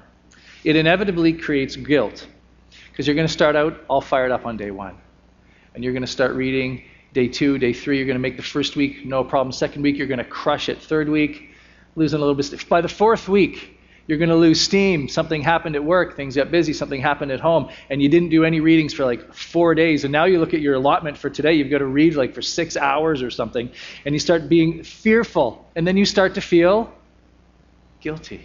it 0.64 0.76
inevitably 0.76 1.34
creates 1.34 1.76
guilt 1.76 2.28
because 2.92 3.08
you're 3.08 3.16
going 3.16 3.28
to 3.28 3.34
start 3.34 3.56
out 3.56 3.82
all 3.88 4.02
fired 4.02 4.32
up 4.32 4.46
on 4.46 4.58
day 4.58 4.72
one. 4.72 4.98
And 5.74 5.84
you're 5.84 5.94
going 5.94 6.02
to 6.02 6.08
start 6.08 6.36
reading 6.36 6.84
day 7.14 7.28
two, 7.28 7.58
day 7.58 7.74
three, 7.74 7.98
you're 7.98 8.06
going 8.06 8.16
to 8.16 8.22
make 8.22 8.38
the 8.38 8.44
first 8.44 8.76
week 8.76 9.06
no 9.06 9.24
problem. 9.24 9.52
Second 9.52 9.82
week, 9.82 9.98
you're 9.98 10.08
going 10.08 10.18
to 10.18 10.24
crush 10.24 10.70
it. 10.70 10.82
Third 10.82 11.10
week, 11.10 11.50
losing 11.96 12.18
a 12.18 12.20
little 12.20 12.36
bit. 12.36 12.68
By 12.70 12.82
the 12.82 12.88
fourth 12.88 13.28
week, 13.28 13.78
you're 14.08 14.18
going 14.18 14.30
to 14.30 14.36
lose 14.36 14.60
steam. 14.60 15.08
Something 15.08 15.42
happened 15.42 15.76
at 15.76 15.84
work, 15.84 16.16
things 16.16 16.36
got 16.36 16.52
busy, 16.52 16.74
something 16.74 17.00
happened 17.00 17.32
at 17.32 17.40
home, 17.40 17.70
and 17.90 18.02
you 18.02 18.10
didn't 18.10 18.30
do 18.30 18.44
any 18.44 18.60
readings 18.60 18.94
for 18.94 19.06
like 19.06 19.34
four 19.34 19.76
days. 19.76 20.04
And 20.04 20.12
now 20.12 20.26
you 20.26 20.40
look 20.40 20.54
at 20.54 20.62
your 20.62 20.76
allotment 20.76 21.18
for 21.18 21.30
today, 21.30 21.54
you've 21.54 21.70
got 21.70 21.80
to 21.80 21.86
read 21.86 22.16
like 22.16 22.34
for 22.34 22.42
six 22.42 22.76
hours 22.76 23.22
or 23.22 23.30
something, 23.30 23.70
and 24.06 24.14
you 24.14 24.20
start 24.20 24.50
being 24.50 24.84
fearful. 24.84 25.66
And 25.76 25.88
then 25.88 25.98
you 25.98 26.06
start 26.06 26.36
to 26.36 26.42
feel 26.42 26.92
guilty. 28.00 28.42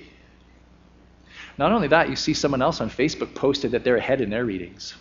Not 1.58 1.72
only 1.72 1.88
that, 1.88 2.10
you 2.10 2.16
see 2.16 2.34
someone 2.34 2.60
else 2.60 2.80
on 2.80 2.90
Facebook 2.90 3.34
posted 3.34 3.70
that 3.70 3.82
they're 3.82 3.96
ahead 3.96 4.20
in 4.20 4.28
their 4.28 4.44
readings. 4.44 4.94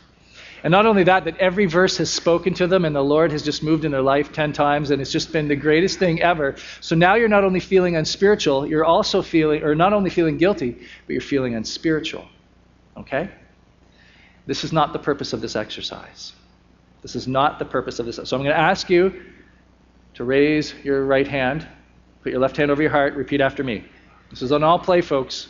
And 0.65 0.71
not 0.71 0.88
only 0.88 1.03
that, 1.03 1.25
that 1.25 1.38
every 1.38 1.67
verse 1.67 1.97
has 1.97 2.12
spoken 2.12 2.56
to 2.56 2.65
them 2.65 2.85
and 2.85 2.95
the 2.95 3.03
Lord 3.03 3.31
has 3.31 3.44
just 3.44 3.62
moved 3.62 3.85
in 3.85 3.91
their 3.91 4.01
life 4.01 4.33
10 4.33 4.51
times 4.51 4.89
and 4.89 5.00
it's 5.00 5.12
just 5.12 5.31
been 5.31 5.47
the 5.47 5.56
greatest 5.56 6.00
thing 6.00 6.23
ever. 6.23 6.56
So 6.81 6.95
now 6.95 7.13
you're 7.13 7.29
not 7.29 7.44
only 7.44 7.59
feeling 7.59 7.95
unspiritual, 7.95 8.65
you're 8.65 8.83
also 8.83 9.21
feeling, 9.21 9.62
or 9.62 9.75
not 9.75 9.94
only 9.94 10.09
feeling 10.09 10.39
guilty, 10.39 10.71
but 10.71 11.13
you're 11.13 11.21
feeling 11.21 11.53
unspiritual. 11.53 12.27
Okay? 12.97 13.29
This 14.47 14.63
is 14.63 14.73
not 14.73 14.91
the 14.91 14.97
purpose 14.97 15.33
of 15.33 15.41
this 15.41 15.56
exercise. 15.56 16.33
This 17.03 17.15
is 17.15 17.27
not 17.27 17.59
the 17.59 17.65
purpose 17.65 18.00
of 18.00 18.07
this. 18.07 18.15
So 18.15 18.35
I'm 18.35 18.41
going 18.41 18.56
to 18.56 18.59
ask 18.59 18.89
you 18.89 19.23
to 20.15 20.23
raise 20.23 20.73
your 20.83 21.06
right 21.06 21.27
hand, 21.27 21.68
put 22.23 22.31
your 22.31 22.41
left 22.41 22.57
hand 22.57 22.71
over 22.71 22.81
your 22.81 22.89
heart, 22.89 23.13
repeat 23.13 23.39
after 23.39 23.63
me. 23.63 23.85
This 24.31 24.41
is 24.41 24.51
on 24.51 24.63
all 24.63 24.79
play, 24.79 25.01
folks. 25.01 25.45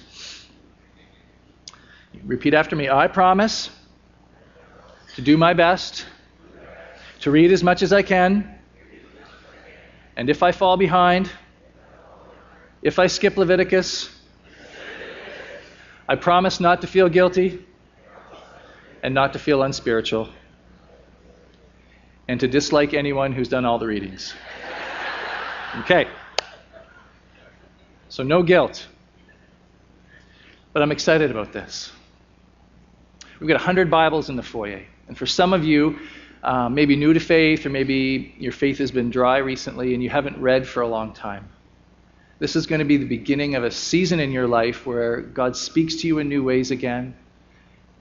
Repeat 2.25 2.53
after 2.53 2.75
me. 2.75 2.89
I 2.89 3.07
promise 3.07 3.69
to 5.15 5.21
do 5.21 5.37
my 5.37 5.53
best, 5.53 6.05
to 7.21 7.31
read 7.31 7.51
as 7.51 7.63
much 7.63 7.81
as 7.81 7.93
I 7.93 8.01
can, 8.01 8.59
and 10.17 10.29
if 10.29 10.43
I 10.43 10.51
fall 10.51 10.77
behind, 10.77 11.29
if 12.81 12.99
I 12.99 13.07
skip 13.07 13.37
Leviticus, 13.37 14.09
I 16.07 16.15
promise 16.15 16.59
not 16.59 16.81
to 16.81 16.87
feel 16.87 17.09
guilty 17.09 17.65
and 19.01 19.13
not 19.15 19.33
to 19.33 19.39
feel 19.39 19.63
unspiritual 19.63 20.29
and 22.27 22.39
to 22.39 22.47
dislike 22.47 22.93
anyone 22.93 23.31
who's 23.31 23.49
done 23.49 23.65
all 23.65 23.79
the 23.79 23.87
readings. 23.87 24.33
Okay. 25.79 26.07
So, 28.09 28.23
no 28.23 28.43
guilt. 28.43 28.87
But 30.73 30.81
I'm 30.81 30.91
excited 30.91 31.31
about 31.31 31.53
this. 31.53 31.91
We've 33.39 33.49
got 33.49 33.55
100 33.55 33.91
Bibles 33.91 34.29
in 34.29 34.37
the 34.37 34.43
foyer. 34.43 34.85
And 35.07 35.17
for 35.17 35.25
some 35.25 35.51
of 35.51 35.65
you, 35.65 35.99
uh, 36.41 36.69
maybe 36.69 36.95
new 36.95 37.13
to 37.13 37.19
faith, 37.19 37.65
or 37.65 37.69
maybe 37.69 38.33
your 38.39 38.53
faith 38.53 38.77
has 38.77 38.91
been 38.91 39.09
dry 39.09 39.37
recently 39.37 39.93
and 39.93 40.01
you 40.01 40.09
haven't 40.09 40.37
read 40.37 40.65
for 40.65 40.81
a 40.81 40.87
long 40.87 41.13
time. 41.13 41.49
This 42.39 42.55
is 42.55 42.65
going 42.65 42.79
to 42.79 42.85
be 42.85 42.97
the 42.97 43.07
beginning 43.07 43.55
of 43.55 43.63
a 43.63 43.71
season 43.71 44.19
in 44.19 44.31
your 44.31 44.47
life 44.47 44.85
where 44.85 45.21
God 45.21 45.55
speaks 45.57 45.95
to 45.97 46.07
you 46.07 46.19
in 46.19 46.29
new 46.29 46.43
ways 46.43 46.71
again, 46.71 47.15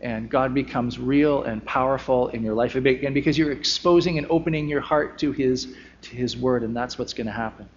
and 0.01 0.29
God 0.29 0.53
becomes 0.55 0.99
real 0.99 1.45
and 1.45 1.65
powerful 1.65 2.29
in 2.29 2.43
your 2.43 2.55
life 2.55 2.75
again 2.75 3.15
because 3.15 3.39
you're 3.39 3.53
exposing 3.53 4.19
and 4.19 4.27
opening 4.31 4.69
your 4.69 4.81
heart 4.81 5.19
to 5.19 5.31
His 5.33 5.75
to 6.03 6.17
His 6.17 6.37
Word, 6.37 6.65
and 6.65 6.77
that's 6.77 6.99
what's 6.99 7.15
going 7.15 7.29
to 7.29 7.33
happen. 7.33 7.69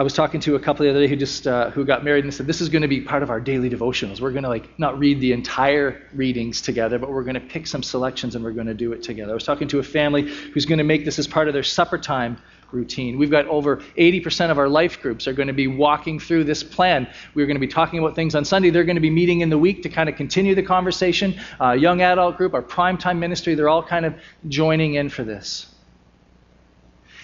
I 0.00 0.02
was 0.02 0.14
talking 0.14 0.40
to 0.40 0.54
a 0.54 0.58
couple 0.58 0.84
the 0.84 0.88
other 0.88 1.00
day 1.00 1.08
who 1.08 1.14
just 1.14 1.46
uh, 1.46 1.68
who 1.72 1.84
got 1.84 2.04
married 2.04 2.24
and 2.24 2.32
said 2.32 2.46
this 2.46 2.62
is 2.62 2.70
going 2.70 2.80
to 2.80 2.88
be 2.88 3.02
part 3.02 3.22
of 3.22 3.28
our 3.28 3.38
daily 3.38 3.68
devotionals. 3.68 4.18
We're 4.18 4.30
going 4.30 4.44
to 4.44 4.48
like 4.48 4.78
not 4.78 4.98
read 4.98 5.20
the 5.20 5.32
entire 5.32 6.08
readings 6.14 6.62
together, 6.62 6.98
but 6.98 7.10
we're 7.10 7.22
going 7.22 7.34
to 7.34 7.40
pick 7.40 7.66
some 7.66 7.82
selections 7.82 8.34
and 8.34 8.42
we're 8.42 8.52
going 8.52 8.66
to 8.66 8.72
do 8.72 8.94
it 8.94 9.02
together. 9.02 9.32
I 9.32 9.34
was 9.34 9.44
talking 9.44 9.68
to 9.68 9.78
a 9.78 9.82
family 9.82 10.22
who's 10.22 10.64
going 10.64 10.78
to 10.78 10.84
make 10.84 11.04
this 11.04 11.18
as 11.18 11.26
part 11.26 11.48
of 11.48 11.52
their 11.52 11.62
supper 11.62 11.98
time 11.98 12.38
routine. 12.72 13.18
We've 13.18 13.30
got 13.30 13.46
over 13.48 13.76
80% 13.98 14.50
of 14.50 14.58
our 14.58 14.70
life 14.70 15.02
groups 15.02 15.28
are 15.28 15.34
going 15.34 15.48
to 15.48 15.52
be 15.52 15.66
walking 15.66 16.18
through 16.18 16.44
this 16.44 16.62
plan. 16.62 17.06
We're 17.34 17.44
going 17.44 17.56
to 17.56 17.60
be 17.60 17.68
talking 17.68 17.98
about 17.98 18.14
things 18.14 18.34
on 18.34 18.46
Sunday. 18.46 18.70
They're 18.70 18.84
going 18.84 18.96
to 18.96 19.02
be 19.02 19.10
meeting 19.10 19.42
in 19.42 19.50
the 19.50 19.58
week 19.58 19.82
to 19.82 19.90
kind 19.90 20.08
of 20.08 20.16
continue 20.16 20.54
the 20.54 20.62
conversation. 20.62 21.38
Uh, 21.60 21.72
young 21.72 22.00
adult 22.00 22.38
group, 22.38 22.54
our 22.54 22.62
prime 22.62 22.96
time 22.96 23.20
ministry, 23.20 23.54
they're 23.54 23.68
all 23.68 23.82
kind 23.82 24.06
of 24.06 24.14
joining 24.48 24.94
in 24.94 25.10
for 25.10 25.24
this. 25.24 25.69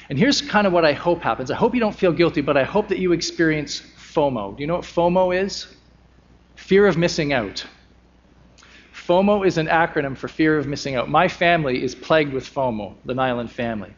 And 0.09 0.19
here's 0.19 0.41
kind 0.41 0.67
of 0.67 0.73
what 0.73 0.85
I 0.85 0.93
hope 0.93 1.21
happens. 1.21 1.51
I 1.51 1.57
hope 1.57 1.75
you 1.75 1.81
don't 1.81 1.95
feel 1.95 2.13
guilty, 2.13 2.41
but 2.41 2.57
I 2.57 2.65
hope 2.65 2.89
that 2.89 2.99
you 2.99 3.13
experience 3.13 3.83
FOMO. 3.97 4.57
Do 4.57 4.63
you 4.63 4.67
know 4.67 4.77
what 4.77 4.85
FOMO 4.85 5.37
is? 5.37 5.67
Fear 6.55 6.87
of 6.87 6.97
missing 6.97 7.33
out. 7.33 7.67
FOMO 8.95 9.47
is 9.47 9.59
an 9.59 9.67
acronym 9.67 10.17
for 10.17 10.29
fear 10.29 10.59
of 10.59 10.67
missing 10.67 10.97
out. 10.97 11.09
My 11.09 11.29
family 11.29 11.83
is 11.83 11.95
plagued 11.95 12.33
with 12.33 12.53
FOMO, 12.53 12.95
the 13.05 13.15
Nyland 13.15 13.51
family. 13.51 13.95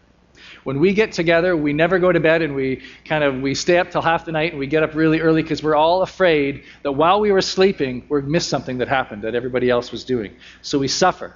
When 0.65 0.81
we 0.81 0.93
get 0.93 1.13
together, 1.13 1.57
we 1.57 1.73
never 1.73 1.99
go 1.99 2.13
to 2.13 2.21
bed 2.21 2.43
and 2.43 2.55
we 2.55 2.83
kind 3.05 3.25
of 3.25 3.41
we 3.41 3.55
stay 3.55 3.79
up 3.79 3.91
till 3.91 4.03
half 4.03 4.25
the 4.25 4.33
night 4.33 4.53
and 4.53 4.59
we 4.59 4.67
get 4.67 4.83
up 4.83 4.95
really 4.95 5.21
early 5.21 5.43
because 5.43 5.63
we're 5.63 5.75
all 5.75 6.03
afraid 6.03 6.65
that 6.83 6.93
while 6.93 7.21
we 7.21 7.33
were 7.33 7.41
sleeping, 7.41 8.05
we 8.09 8.23
missed 8.23 8.49
something 8.49 8.79
that 8.79 8.89
happened 8.89 9.23
that 9.23 9.35
everybody 9.35 9.71
else 9.71 9.91
was 9.91 10.05
doing. 10.05 10.37
So 10.63 10.79
we 10.79 10.89
suffer. 10.89 11.35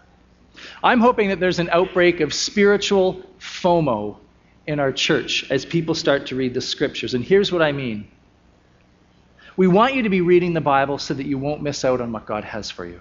I'm 0.82 1.00
hoping 1.00 1.28
that 1.30 1.40
there's 1.40 1.58
an 1.58 1.70
outbreak 1.70 2.20
of 2.20 2.34
spiritual 2.34 3.22
FOMO 3.38 4.18
in 4.66 4.80
our 4.80 4.92
church 4.92 5.50
as 5.50 5.64
people 5.64 5.94
start 5.94 6.26
to 6.26 6.36
read 6.36 6.54
the 6.54 6.60
scriptures. 6.60 7.14
And 7.14 7.24
here's 7.24 7.52
what 7.52 7.62
I 7.62 7.72
mean 7.72 8.08
we 9.56 9.66
want 9.66 9.94
you 9.94 10.02
to 10.02 10.08
be 10.08 10.22
reading 10.22 10.54
the 10.54 10.60
Bible 10.62 10.98
so 10.98 11.12
that 11.14 11.26
you 11.26 11.36
won't 11.36 11.62
miss 11.62 11.84
out 11.84 12.00
on 12.00 12.10
what 12.12 12.24
God 12.24 12.44
has 12.44 12.70
for 12.70 12.86
you. 12.86 13.00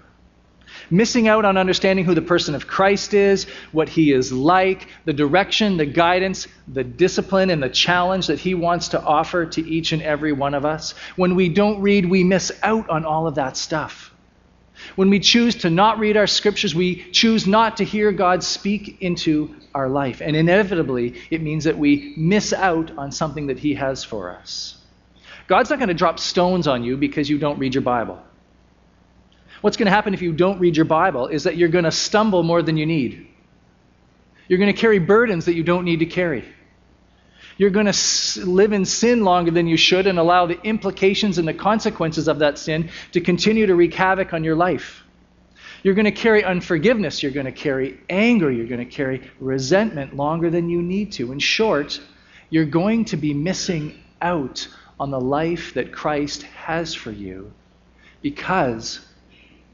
Missing 0.90 1.28
out 1.28 1.44
on 1.44 1.56
understanding 1.56 2.04
who 2.04 2.14
the 2.14 2.22
person 2.22 2.54
of 2.54 2.66
Christ 2.66 3.14
is, 3.14 3.44
what 3.72 3.88
he 3.88 4.12
is 4.12 4.32
like, 4.32 4.88
the 5.04 5.12
direction, 5.12 5.76
the 5.76 5.86
guidance, 5.86 6.46
the 6.68 6.84
discipline, 6.84 7.50
and 7.50 7.62
the 7.62 7.68
challenge 7.68 8.26
that 8.26 8.38
he 8.38 8.54
wants 8.54 8.88
to 8.88 9.02
offer 9.02 9.46
to 9.46 9.66
each 9.66 9.92
and 9.92 10.02
every 10.02 10.32
one 10.32 10.54
of 10.54 10.64
us. 10.64 10.94
When 11.16 11.34
we 11.34 11.48
don't 11.48 11.80
read, 11.80 12.08
we 12.08 12.24
miss 12.24 12.52
out 12.62 12.88
on 12.88 13.04
all 13.04 13.26
of 13.26 13.34
that 13.36 13.56
stuff. 13.56 14.11
When 14.96 15.10
we 15.10 15.20
choose 15.20 15.54
to 15.56 15.70
not 15.70 15.98
read 15.98 16.16
our 16.16 16.26
scriptures, 16.26 16.74
we 16.74 17.10
choose 17.12 17.46
not 17.46 17.78
to 17.78 17.84
hear 17.84 18.12
God 18.12 18.42
speak 18.42 18.98
into 19.00 19.54
our 19.74 19.88
life. 19.88 20.20
And 20.20 20.36
inevitably, 20.36 21.14
it 21.30 21.42
means 21.42 21.64
that 21.64 21.78
we 21.78 22.14
miss 22.16 22.52
out 22.52 22.96
on 22.98 23.12
something 23.12 23.46
that 23.46 23.58
He 23.58 23.74
has 23.74 24.04
for 24.04 24.36
us. 24.36 24.76
God's 25.46 25.70
not 25.70 25.78
going 25.78 25.88
to 25.88 25.94
drop 25.94 26.18
stones 26.18 26.68
on 26.68 26.84
you 26.84 26.96
because 26.96 27.28
you 27.28 27.38
don't 27.38 27.58
read 27.58 27.74
your 27.74 27.82
Bible. 27.82 28.22
What's 29.60 29.76
going 29.76 29.86
to 29.86 29.92
happen 29.92 30.14
if 30.14 30.22
you 30.22 30.32
don't 30.32 30.58
read 30.58 30.76
your 30.76 30.84
Bible 30.84 31.28
is 31.28 31.44
that 31.44 31.56
you're 31.56 31.68
going 31.68 31.84
to 31.84 31.92
stumble 31.92 32.42
more 32.42 32.62
than 32.62 32.76
you 32.76 32.86
need. 32.86 33.28
You're 34.48 34.58
going 34.58 34.72
to 34.72 34.78
carry 34.78 34.98
burdens 34.98 35.44
that 35.46 35.54
you 35.54 35.62
don't 35.62 35.84
need 35.84 36.00
to 36.00 36.06
carry. 36.06 36.44
You're 37.62 37.70
going 37.70 37.86
to 37.86 38.44
live 38.44 38.72
in 38.72 38.84
sin 38.84 39.22
longer 39.22 39.52
than 39.52 39.68
you 39.68 39.76
should 39.76 40.08
and 40.08 40.18
allow 40.18 40.46
the 40.46 40.60
implications 40.62 41.38
and 41.38 41.46
the 41.46 41.54
consequences 41.54 42.26
of 42.26 42.40
that 42.40 42.58
sin 42.58 42.90
to 43.12 43.20
continue 43.20 43.66
to 43.66 43.76
wreak 43.76 43.94
havoc 43.94 44.32
on 44.32 44.42
your 44.42 44.56
life. 44.56 45.04
You're 45.84 45.94
going 45.94 46.06
to 46.06 46.10
carry 46.10 46.42
unforgiveness. 46.42 47.22
You're 47.22 47.30
going 47.30 47.46
to 47.46 47.52
carry 47.52 48.00
anger. 48.10 48.50
You're 48.50 48.66
going 48.66 48.84
to 48.84 48.92
carry 48.92 49.30
resentment 49.38 50.16
longer 50.16 50.50
than 50.50 50.68
you 50.68 50.82
need 50.82 51.12
to. 51.12 51.30
In 51.30 51.38
short, 51.38 52.00
you're 52.50 52.64
going 52.64 53.04
to 53.04 53.16
be 53.16 53.32
missing 53.32 54.02
out 54.20 54.66
on 54.98 55.12
the 55.12 55.20
life 55.20 55.72
that 55.74 55.92
Christ 55.92 56.42
has 56.42 56.94
for 56.94 57.12
you 57.12 57.52
because 58.22 59.06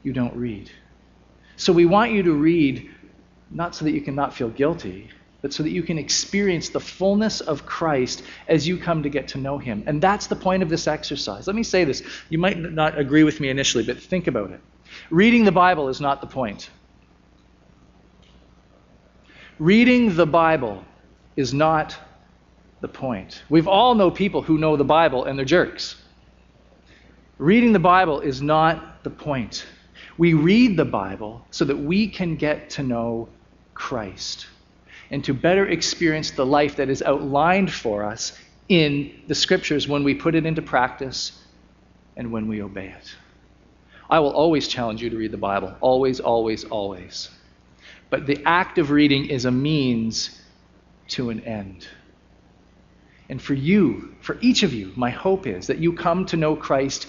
you 0.03 0.13
don't 0.13 0.35
read. 0.35 0.69
So 1.55 1.73
we 1.73 1.87
want 1.87 2.11
you 2.11 2.21
to 2.21 2.33
read 2.33 2.87
not 3.49 3.73
so 3.73 3.83
that 3.85 3.93
you 3.93 4.01
can 4.01 4.13
not 4.13 4.35
feel 4.35 4.49
guilty, 4.49 5.09
but 5.41 5.53
so 5.53 5.63
that 5.63 5.69
you 5.69 5.83
can 5.83 5.97
experience 5.97 6.69
the 6.69 6.79
fullness 6.79 7.41
of 7.41 7.65
Christ 7.65 8.23
as 8.47 8.67
you 8.67 8.77
come 8.77 9.03
to 9.03 9.09
get 9.09 9.29
to 9.29 9.37
know 9.37 9.57
Him. 9.57 9.83
And 9.87 10.01
that's 10.01 10.27
the 10.27 10.35
point 10.35 10.63
of 10.63 10.69
this 10.69 10.87
exercise. 10.87 11.47
Let 11.47 11.55
me 11.55 11.63
say 11.63 11.85
this. 11.85 12.03
You 12.29 12.37
might 12.37 12.59
not 12.59 12.97
agree 12.97 13.23
with 13.23 13.39
me 13.39 13.49
initially, 13.49 13.83
but 13.83 13.97
think 14.01 14.27
about 14.27 14.51
it. 14.51 14.59
Reading 15.09 15.45
the 15.45 15.51
Bible 15.51 15.87
is 15.87 16.01
not 16.01 16.19
the 16.21 16.27
point. 16.27 16.69
Reading 19.59 20.15
the 20.15 20.25
Bible 20.25 20.83
is 21.35 21.53
not 21.53 21.95
the 22.81 22.87
point. 22.87 23.43
We've 23.49 23.67
all 23.67 23.95
know 23.95 24.11
people 24.11 24.41
who 24.41 24.57
know 24.57 24.75
the 24.75 24.83
Bible 24.83 25.25
and 25.25 25.37
they're 25.37 25.45
jerks. 25.45 25.95
Reading 27.37 27.71
the 27.71 27.79
Bible 27.79 28.19
is 28.19 28.41
not 28.41 29.03
the 29.03 29.09
point. 29.09 29.65
We 30.17 30.33
read 30.33 30.75
the 30.75 30.85
Bible 30.85 31.45
so 31.51 31.63
that 31.65 31.77
we 31.77 32.07
can 32.07 32.35
get 32.35 32.69
to 32.71 32.83
know 32.83 33.29
Christ 33.73 34.47
and 35.11 35.23
to 35.23 35.33
better 35.33 35.67
experience 35.67 36.31
the 36.31 36.45
life 36.45 36.75
that 36.77 36.89
is 36.89 37.01
outlined 37.01 37.71
for 37.71 38.03
us 38.03 38.37
in 38.67 39.11
the 39.27 39.35
scriptures 39.35 39.87
when 39.87 40.03
we 40.03 40.13
put 40.13 40.35
it 40.35 40.45
into 40.45 40.61
practice 40.61 41.31
and 42.15 42.31
when 42.31 42.47
we 42.47 42.61
obey 42.61 42.87
it. 42.87 43.15
I 44.09 44.19
will 44.19 44.31
always 44.31 44.67
challenge 44.67 45.01
you 45.01 45.09
to 45.09 45.17
read 45.17 45.31
the 45.31 45.37
Bible. 45.37 45.75
Always, 45.81 46.19
always, 46.19 46.63
always. 46.65 47.29
But 48.09 48.25
the 48.25 48.41
act 48.45 48.77
of 48.77 48.91
reading 48.91 49.25
is 49.25 49.45
a 49.45 49.51
means 49.51 50.41
to 51.09 51.29
an 51.29 51.41
end. 51.41 51.87
And 53.29 53.39
for 53.39 53.53
you, 53.53 54.15
for 54.21 54.37
each 54.41 54.63
of 54.63 54.73
you, 54.73 54.91
my 54.95 55.11
hope 55.11 55.45
is 55.45 55.67
that 55.67 55.77
you 55.77 55.93
come 55.93 56.25
to 56.27 56.37
know 56.37 56.55
Christ 56.55 57.07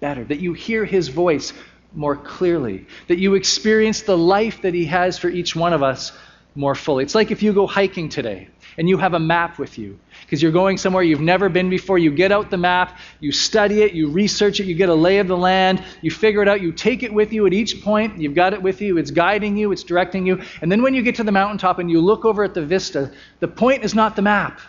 better, 0.00 0.24
that 0.24 0.40
you 0.40 0.52
hear 0.52 0.84
his 0.84 1.08
voice 1.08 1.54
more 1.94 2.16
clearly, 2.16 2.86
that 3.08 3.18
you 3.18 3.34
experience 3.34 4.02
the 4.02 4.16
life 4.16 4.62
that 4.62 4.74
he 4.74 4.84
has 4.86 5.18
for 5.18 5.28
each 5.28 5.56
one 5.56 5.72
of 5.72 5.82
us 5.82 6.12
more 6.54 6.74
fully. 6.74 7.04
It's 7.04 7.14
like 7.14 7.30
if 7.30 7.42
you 7.42 7.52
go 7.52 7.66
hiking 7.66 8.08
today 8.08 8.48
and 8.76 8.88
you 8.88 8.98
have 8.98 9.14
a 9.14 9.18
map 9.18 9.58
with 9.58 9.78
you 9.78 9.98
because 10.22 10.42
you're 10.42 10.52
going 10.52 10.76
somewhere 10.76 11.02
you've 11.02 11.20
never 11.20 11.48
been 11.48 11.70
before. 11.70 11.98
You 11.98 12.10
get 12.10 12.32
out 12.32 12.50
the 12.50 12.58
map, 12.58 12.98
you 13.20 13.32
study 13.32 13.82
it, 13.82 13.92
you 13.92 14.08
research 14.08 14.60
it, 14.60 14.66
you 14.66 14.74
get 14.74 14.88
a 14.88 14.94
lay 14.94 15.18
of 15.18 15.28
the 15.28 15.36
land, 15.36 15.82
you 16.02 16.10
figure 16.10 16.42
it 16.42 16.48
out, 16.48 16.60
you 16.60 16.72
take 16.72 17.02
it 17.02 17.12
with 17.12 17.32
you 17.32 17.46
at 17.46 17.52
each 17.52 17.82
point. 17.82 18.20
You've 18.20 18.34
got 18.34 18.52
it 18.52 18.62
with 18.62 18.80
you, 18.80 18.98
it's 18.98 19.10
guiding 19.10 19.56
you, 19.56 19.72
it's 19.72 19.82
directing 19.82 20.26
you. 20.26 20.42
And 20.60 20.70
then 20.70 20.82
when 20.82 20.94
you 20.94 21.02
get 21.02 21.14
to 21.16 21.24
the 21.24 21.32
mountaintop 21.32 21.78
and 21.78 21.90
you 21.90 22.00
look 22.00 22.24
over 22.24 22.44
at 22.44 22.54
the 22.54 22.64
vista, 22.64 23.12
the 23.40 23.48
point 23.48 23.84
is 23.84 23.94
not 23.94 24.16
the 24.16 24.22
map. 24.22 24.60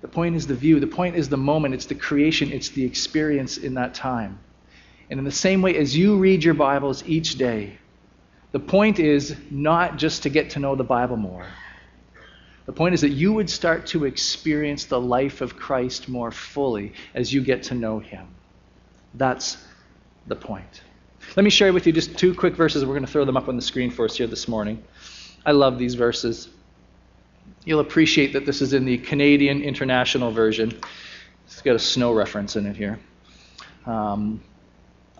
The 0.00 0.08
point 0.08 0.36
is 0.36 0.46
the 0.46 0.54
view, 0.54 0.80
the 0.80 0.86
point 0.86 1.16
is 1.16 1.28
the 1.28 1.36
moment, 1.36 1.74
it's 1.74 1.86
the 1.86 1.94
creation, 1.94 2.52
it's 2.52 2.68
the 2.68 2.84
experience 2.84 3.56
in 3.56 3.74
that 3.74 3.94
time. 3.94 4.38
And 5.10 5.18
in 5.18 5.24
the 5.24 5.32
same 5.32 5.62
way, 5.62 5.76
as 5.76 5.96
you 5.96 6.18
read 6.18 6.44
your 6.44 6.54
Bibles 6.54 7.02
each 7.06 7.36
day, 7.36 7.78
the 8.54 8.60
point 8.60 9.00
is 9.00 9.34
not 9.50 9.96
just 9.96 10.22
to 10.22 10.28
get 10.28 10.50
to 10.50 10.60
know 10.60 10.76
the 10.76 10.84
Bible 10.84 11.16
more. 11.16 11.44
The 12.66 12.72
point 12.72 12.94
is 12.94 13.00
that 13.00 13.08
you 13.08 13.32
would 13.32 13.50
start 13.50 13.84
to 13.86 14.04
experience 14.04 14.84
the 14.84 15.00
life 15.00 15.40
of 15.40 15.56
Christ 15.56 16.08
more 16.08 16.30
fully 16.30 16.92
as 17.16 17.32
you 17.32 17.42
get 17.42 17.64
to 17.64 17.74
know 17.74 17.98
him. 17.98 18.28
That's 19.14 19.56
the 20.28 20.36
point. 20.36 20.82
Let 21.34 21.42
me 21.42 21.50
share 21.50 21.72
with 21.72 21.84
you 21.84 21.92
just 21.92 22.16
two 22.16 22.32
quick 22.32 22.54
verses. 22.54 22.84
We're 22.84 22.94
going 22.94 23.04
to 23.04 23.10
throw 23.10 23.24
them 23.24 23.36
up 23.36 23.48
on 23.48 23.56
the 23.56 23.62
screen 23.62 23.90
for 23.90 24.04
us 24.04 24.16
here 24.16 24.28
this 24.28 24.46
morning. 24.46 24.84
I 25.44 25.50
love 25.50 25.76
these 25.76 25.94
verses. 25.94 26.48
You'll 27.64 27.80
appreciate 27.80 28.34
that 28.34 28.46
this 28.46 28.62
is 28.62 28.72
in 28.72 28.84
the 28.84 28.98
Canadian 28.98 29.62
International 29.62 30.30
Version. 30.30 30.78
It's 31.46 31.60
got 31.60 31.74
a 31.74 31.80
snow 31.80 32.12
reference 32.12 32.54
in 32.54 32.66
it 32.66 32.76
here. 32.76 33.00
Um, 33.84 34.44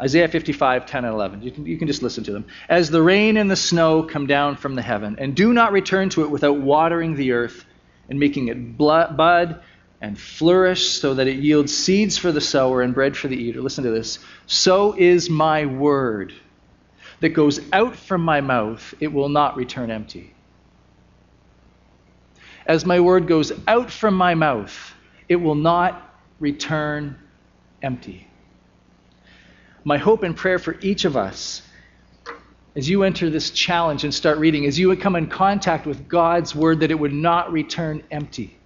Isaiah 0.01 0.27
55, 0.27 0.87
10 0.87 1.05
and 1.05 1.15
11. 1.15 1.43
You 1.43 1.51
can, 1.53 1.67
you 1.67 1.79
can 1.79 1.87
just 1.87 2.03
listen 2.03 2.25
to 2.25 2.33
them. 2.33 2.47
As 2.69 2.91
the 2.91 3.03
rain 3.03 3.37
and 3.37 3.49
the 3.49 3.57
snow 3.57 4.03
come 4.03 4.27
down 4.27 4.57
from 4.57 4.75
the 4.75 4.83
heaven, 4.83 5.17
and 5.19 5.37
do 5.37 5.53
not 5.53 5.73
return 5.73 6.09
to 6.11 6.23
it 6.23 6.31
without 6.31 6.59
watering 6.59 7.15
the 7.15 7.33
earth 7.33 7.65
and 8.09 8.19
making 8.19 8.49
it 8.49 8.77
bud 8.77 9.63
and 10.01 10.19
flourish 10.19 10.91
so 10.91 11.15
that 11.15 11.29
it 11.29 11.37
yields 11.37 11.75
seeds 11.75 12.19
for 12.19 12.33
the 12.33 12.41
sower 12.41 12.83
and 12.83 12.93
bread 12.93 13.17
for 13.17 13.29
the 13.29 13.37
eater. 13.37 13.63
Listen 13.63 13.85
to 13.85 13.91
this. 13.91 14.19
So 14.47 14.95
is 14.99 15.31
my 15.31 15.67
word 15.67 16.33
that 17.21 17.31
goes 17.31 17.61
out 17.73 17.95
from 17.95 18.21
my 18.21 18.41
mouth, 18.41 18.95
it 19.01 19.09
will 19.09 19.29
not 19.29 19.57
return 19.57 19.91
empty. 19.91 20.35
As 22.67 22.85
my 22.85 22.99
word 22.99 23.29
goes 23.29 23.53
out 23.69 23.91
from 23.91 24.15
my 24.15 24.35
mouth, 24.35 24.95
it 25.29 25.37
will 25.37 25.55
not 25.55 26.15
return 26.41 27.17
empty 27.81 28.27
my 29.85 29.99
hope 29.99 30.23
and 30.23 30.37
prayer 30.37 30.59
for 30.59 30.76
each 30.81 31.05
of 31.05 31.17
us 31.17 31.62
as 32.76 32.88
you 32.88 33.05
enter 33.05 33.31
this 33.31 33.50
challenge 33.50 34.03
and 34.03 34.12
start 34.12 34.38
reading, 34.38 34.67
as 34.67 34.79
you 34.79 34.88
would 34.88 35.00
come 35.00 35.14
in 35.14 35.29
contact 35.29 35.87
with 35.87 36.09
God's 36.09 36.55
word, 36.55 36.81
that 36.81 36.91
it 36.91 36.99
would 36.99 37.12
not 37.12 37.53
return 37.53 38.03
empty. 38.11 38.57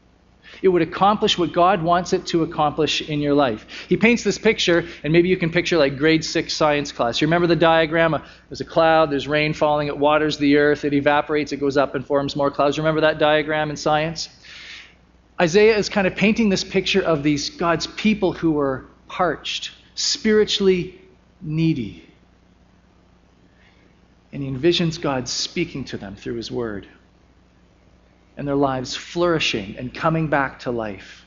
It 0.63 0.69
would 0.69 0.81
accomplish 0.81 1.37
what 1.37 1.53
God 1.53 1.83
wants 1.83 2.15
it 2.15 2.27
to 2.29 2.43
accomplish 2.43 3.03
in 3.03 3.21
your 3.21 3.35
life. 3.35 3.67
He 3.89 3.97
paints 3.99 4.25
this 4.25 4.39
picture, 4.39 4.87
and 5.05 5.13
maybe 5.13 5.29
you 5.29 5.37
can 5.37 5.51
picture 5.51 5.77
like 5.77 5.99
grade 5.99 6.25
six 6.25 6.55
science 6.55 6.91
class. 6.91 7.21
You 7.21 7.27
remember 7.27 7.47
the 7.47 7.57
diagram? 7.57 8.15
Uh, 8.15 8.23
there's 8.49 8.63
a 8.63 8.65
cloud, 8.65 9.11
there's 9.11 9.29
rain 9.29 9.53
falling, 9.53 9.89
it 9.89 9.99
waters 9.99 10.39
the 10.39 10.57
earth, 10.57 10.85
it 10.85 10.95
evaporates, 10.95 11.53
it 11.53 11.59
goes 11.59 11.77
up 11.77 11.95
and 11.95 12.05
forms 12.05 12.35
more 12.35 12.51
clouds. 12.51 12.79
Remember 12.79 13.03
that 13.03 13.19
diagram 13.19 13.69
in 13.69 13.77
science? 13.77 14.31
Isaiah 15.41 15.77
is 15.77 15.89
kind 15.89 16.07
of 16.07 16.17
painting 16.17 16.49
this 16.49 16.65
picture 16.65 17.03
of 17.03 17.23
these 17.23 17.51
God's 17.51 17.87
people 17.87 18.33
who 18.33 18.59
are 18.59 18.87
parched, 19.07 19.73
spiritually 19.95 20.99
needy. 21.41 22.05
And 24.33 24.43
he 24.43 24.51
envisions 24.51 25.01
God 25.01 25.29
speaking 25.29 25.85
to 25.87 25.97
them 25.97 26.17
through 26.17 26.35
his 26.35 26.51
word 26.51 26.87
and 28.37 28.47
their 28.47 28.55
lives 28.55 28.95
flourishing 28.95 29.77
and 29.79 29.93
coming 29.93 30.29
back 30.29 30.61
to 30.61 30.71
life. 30.71 31.25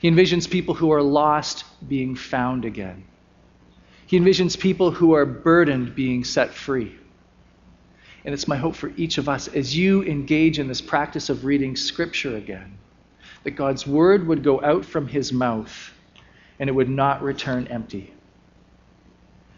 He 0.00 0.10
envisions 0.10 0.48
people 0.48 0.74
who 0.74 0.90
are 0.92 1.02
lost 1.02 1.64
being 1.88 2.14
found 2.14 2.64
again. 2.64 3.04
He 4.06 4.18
envisions 4.18 4.58
people 4.58 4.90
who 4.90 5.14
are 5.14 5.24
burdened 5.24 5.94
being 5.94 6.24
set 6.24 6.52
free. 6.52 6.96
And 8.24 8.34
it's 8.34 8.48
my 8.48 8.56
hope 8.56 8.74
for 8.74 8.92
each 8.96 9.16
of 9.16 9.28
us 9.28 9.48
as 9.48 9.74
you 9.74 10.02
engage 10.02 10.58
in 10.58 10.68
this 10.68 10.82
practice 10.82 11.30
of 11.30 11.44
reading 11.46 11.76
Scripture 11.76 12.36
again, 12.36 12.76
that 13.44 13.52
God's 13.52 13.86
word 13.86 14.26
would 14.26 14.42
go 14.42 14.60
out 14.62 14.84
from 14.84 15.08
his 15.08 15.32
mouth 15.32 15.92
and 16.58 16.68
it 16.68 16.74
would 16.74 16.90
not 16.90 17.22
return 17.22 17.66
empty 17.68 18.12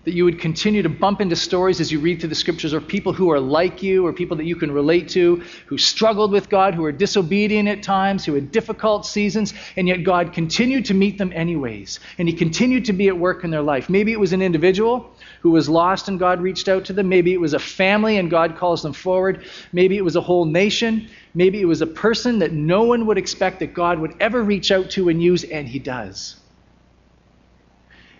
that 0.05 0.15
you 0.15 0.25
would 0.25 0.41
continue 0.41 0.83
to 0.83 0.89
bump 0.89 1.21
into 1.21 1.37
stories 1.37 1.81
as 1.81 1.93
you 1.93 2.01
read 2.01 2.19
through 2.19 2.29
the 2.29 2.35
scriptures 2.35 2.75
or 2.75 2.81
people 2.81 3.13
who 3.13 3.31
are 3.31 3.39
like 3.39 3.83
you 3.83 4.05
or 4.05 4.13
people 4.13 4.37
that 4.37 4.45
you 4.45 4.57
can 4.57 4.73
relate 4.73 5.09
to 5.09 5.43
who 5.67 5.79
struggled 5.79 6.33
with 6.33 6.49
God, 6.49 6.75
who 6.75 6.83
were 6.83 6.93
disobedient 6.93 7.69
at 7.69 7.83
times, 7.83 8.25
who 8.25 8.35
had 8.35 8.51
difficult 8.51 9.07
seasons, 9.07 9.55
and 9.77 9.87
yet 9.87 10.03
God 10.03 10.33
continued 10.33 10.85
to 10.87 10.95
meet 10.95 11.19
them 11.19 11.33
anyways. 11.33 12.01
And 12.19 12.29
He 12.29 12.35
continued 12.35 12.85
to 12.87 12.93
be 12.93 13.09
at 13.09 13.17
work 13.17 13.45
in 13.45 13.51
their 13.51 13.63
life. 13.63 13.89
Maybe 13.89 14.13
it 14.13 14.19
was 14.19 14.33
an 14.33 14.43
individual 14.43 15.11
who 15.41 15.51
was 15.51 15.69
lost 15.69 16.09
and 16.09 16.19
God 16.19 16.41
reached 16.41 16.69
out 16.69 16.85
to 16.87 16.93
them. 16.93 17.09
Maybe 17.09 17.33
it 17.33 17.41
was 17.41 17.55
a 17.55 17.59
family 17.59 18.17
and 18.17 18.29
God 18.29 18.57
calls 18.57 18.83
them 18.83 18.93
forward. 18.93 19.47
Maybe 19.73 19.97
it 19.97 20.05
was 20.05 20.17
a 20.17 20.21
whole 20.21 20.45
nation. 20.45 21.09
Maybe 21.35 21.61
it 21.61 21.67
was 21.67 21.81
a 21.81 21.87
person 21.87 22.41
that 22.41 22.53
no 22.53 22.83
one 22.83 23.07
would 23.07 23.19
expect 23.19 23.61
that 23.61 23.73
God 23.73 24.01
would 24.01 24.15
ever 24.21 24.43
reach 24.43 24.73
out 24.73 24.91
to 24.91 25.09
and 25.09 25.23
use, 25.23 25.45
and 25.45 25.69
He 25.69 25.79
does 25.79 26.42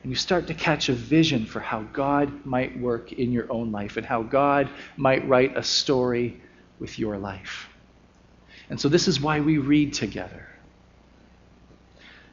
and 0.03 0.11
you 0.11 0.17
start 0.17 0.49
to 0.49 0.55
catch 0.55 0.89
a 0.89 0.93
vision 0.93 1.47
for 1.47 1.61
how 1.61 1.83
God 1.93 2.45
might 2.45 2.79
work 2.79 3.13
in 3.13 3.31
your 3.31 3.51
own 3.53 3.71
life 3.71 3.97
and 3.97 4.05
how 4.05 4.23
God 4.23 4.69
might 4.97 5.27
write 5.29 5.57
a 5.57 5.63
story 5.63 6.41
with 6.81 6.99
your 6.99 7.19
life. 7.19 7.69
And 8.69 8.81
so, 8.81 8.89
this 8.89 9.07
is 9.07 9.21
why 9.21 9.41
we 9.41 9.59
read 9.59 9.93
together. 9.93 10.49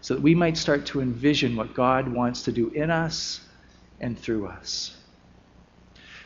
So 0.01 0.15
that 0.15 0.21
we 0.21 0.33
might 0.33 0.57
start 0.57 0.85
to 0.87 1.01
envision 1.01 1.55
what 1.55 1.73
God 1.73 2.07
wants 2.07 2.43
to 2.43 2.51
do 2.51 2.69
in 2.69 2.89
us 2.89 3.41
and 3.99 4.17
through 4.17 4.47
us. 4.47 4.95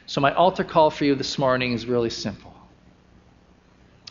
So, 0.06 0.22
my 0.22 0.34
altar 0.34 0.64
call 0.64 0.92
for 0.92 1.04
you 1.04 1.16
this 1.16 1.38
morning 1.38 1.74
is 1.74 1.86
really 1.86 2.10
simple. 2.10 2.54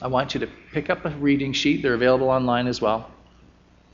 I 0.02 0.08
want 0.08 0.34
you 0.34 0.40
to 0.40 0.48
pick 0.72 0.90
up 0.90 1.04
a 1.06 1.10
reading 1.10 1.52
sheet, 1.52 1.80
they're 1.80 1.94
available 1.94 2.28
online 2.28 2.66
as 2.66 2.82
well. 2.82 3.10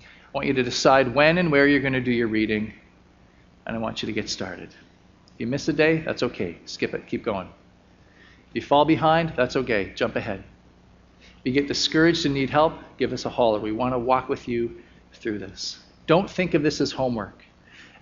I 0.01 0.31
want 0.33 0.47
you 0.47 0.55
to 0.55 0.63
decide 0.63 1.15
when 1.15 1.39
and 1.39 1.53
where 1.53 1.69
you're 1.69 1.81
going 1.81 1.93
to 1.93 2.01
do 2.01 2.11
your 2.11 2.29
reading 2.29 2.73
and 3.69 3.77
I 3.77 3.81
want 3.81 4.03
you 4.03 4.07
to 4.07 4.13
get 4.13 4.29
started. 4.29 4.71
If 5.35 5.41
you 5.41 5.47
miss 5.47 5.69
a 5.69 5.73
day, 5.73 5.99
that's 5.99 6.23
okay. 6.25 6.59
Skip 6.65 6.95
it. 6.95 7.07
Keep 7.07 7.23
going. 7.25 7.49
If 8.49 8.55
you 8.55 8.63
fall 8.63 8.87
behind, 8.87 9.35
that's 9.37 9.55
okay. 9.57 9.93
Jump 9.95 10.17
ahead. 10.17 10.43
If 11.21 11.45
you 11.45 11.53
get 11.53 11.69
discouraged 11.69 12.25
and 12.25 12.35
need 12.35 12.51
help, 12.51 12.73
give 12.97 13.13
us 13.13 13.27
a 13.27 13.29
holler. 13.29 13.61
We 13.61 13.73
want 13.73 13.95
to 13.95 13.99
walk 13.99 14.29
with 14.29 14.49
you 14.49 14.81
through 15.13 15.39
this. 15.39 15.79
Don't 16.07 16.29
think 16.29 16.55
of 16.55 16.63
this 16.63 16.81
as 16.81 16.91
homework. 16.91 17.45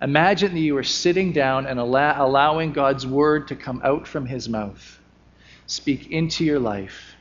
Imagine 0.01 0.53
that 0.53 0.59
you 0.59 0.77
are 0.77 0.83
sitting 0.83 1.33
down 1.33 1.67
and 1.67 1.79
allow, 1.79 2.25
allowing 2.25 2.71
God's 2.71 3.05
word 3.05 3.49
to 3.49 3.55
come 3.55 3.81
out 3.83 4.07
from 4.07 4.25
his 4.25 4.47
mouth, 4.47 4.99
speak 5.65 6.11
into 6.11 6.45
your 6.45 6.59
life, 6.59 7.15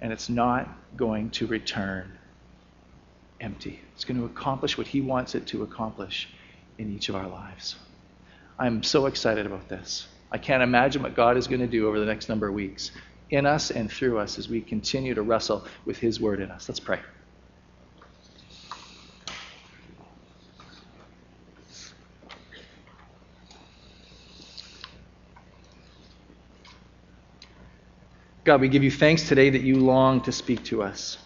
and 0.00 0.12
it's 0.12 0.28
not 0.28 0.68
going 0.96 1.30
to 1.30 1.46
return 1.46 2.12
empty. 3.40 3.80
It's 3.94 4.04
going 4.04 4.18
to 4.18 4.26
accomplish 4.26 4.76
what 4.76 4.88
he 4.88 5.00
wants 5.00 5.34
it 5.34 5.46
to 5.48 5.62
accomplish 5.62 6.28
in 6.78 6.90
each 6.90 7.08
of 7.08 7.14
our 7.14 7.28
lives. 7.28 7.76
I'm 8.58 8.82
so 8.82 9.06
excited 9.06 9.46
about 9.46 9.68
this. 9.68 10.06
I 10.32 10.38
can't 10.38 10.62
imagine 10.62 11.02
what 11.02 11.16
God 11.16 11.36
is 11.36 11.46
going 11.46 11.60
to 11.60 11.66
do 11.66 11.88
over 11.88 11.98
the 11.98 12.06
next 12.06 12.28
number 12.28 12.48
of 12.48 12.54
weeks 12.54 12.90
in 13.30 13.46
us 13.46 13.70
and 13.70 13.90
through 13.90 14.18
us 14.18 14.38
as 14.38 14.48
we 14.48 14.60
continue 14.60 15.14
to 15.14 15.22
wrestle 15.22 15.66
with 15.84 15.98
His 15.98 16.20
Word 16.20 16.40
in 16.40 16.50
us. 16.50 16.68
Let's 16.68 16.80
pray. 16.80 17.00
God, 28.44 28.60
we 28.60 28.68
give 28.68 28.82
you 28.82 28.90
thanks 28.90 29.28
today 29.28 29.50
that 29.50 29.62
you 29.62 29.76
long 29.76 30.22
to 30.22 30.32
speak 30.32 30.64
to 30.64 30.82
us. 30.82 31.18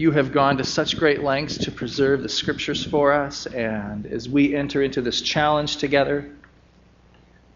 You 0.00 0.10
have 0.12 0.32
gone 0.32 0.56
to 0.56 0.64
such 0.64 0.96
great 0.96 1.22
lengths 1.22 1.58
to 1.58 1.70
preserve 1.70 2.22
the 2.22 2.28
scriptures 2.28 2.82
for 2.82 3.12
us. 3.12 3.44
And 3.44 4.06
as 4.06 4.30
we 4.30 4.54
enter 4.54 4.82
into 4.82 5.02
this 5.02 5.20
challenge 5.20 5.76
together, 5.76 6.34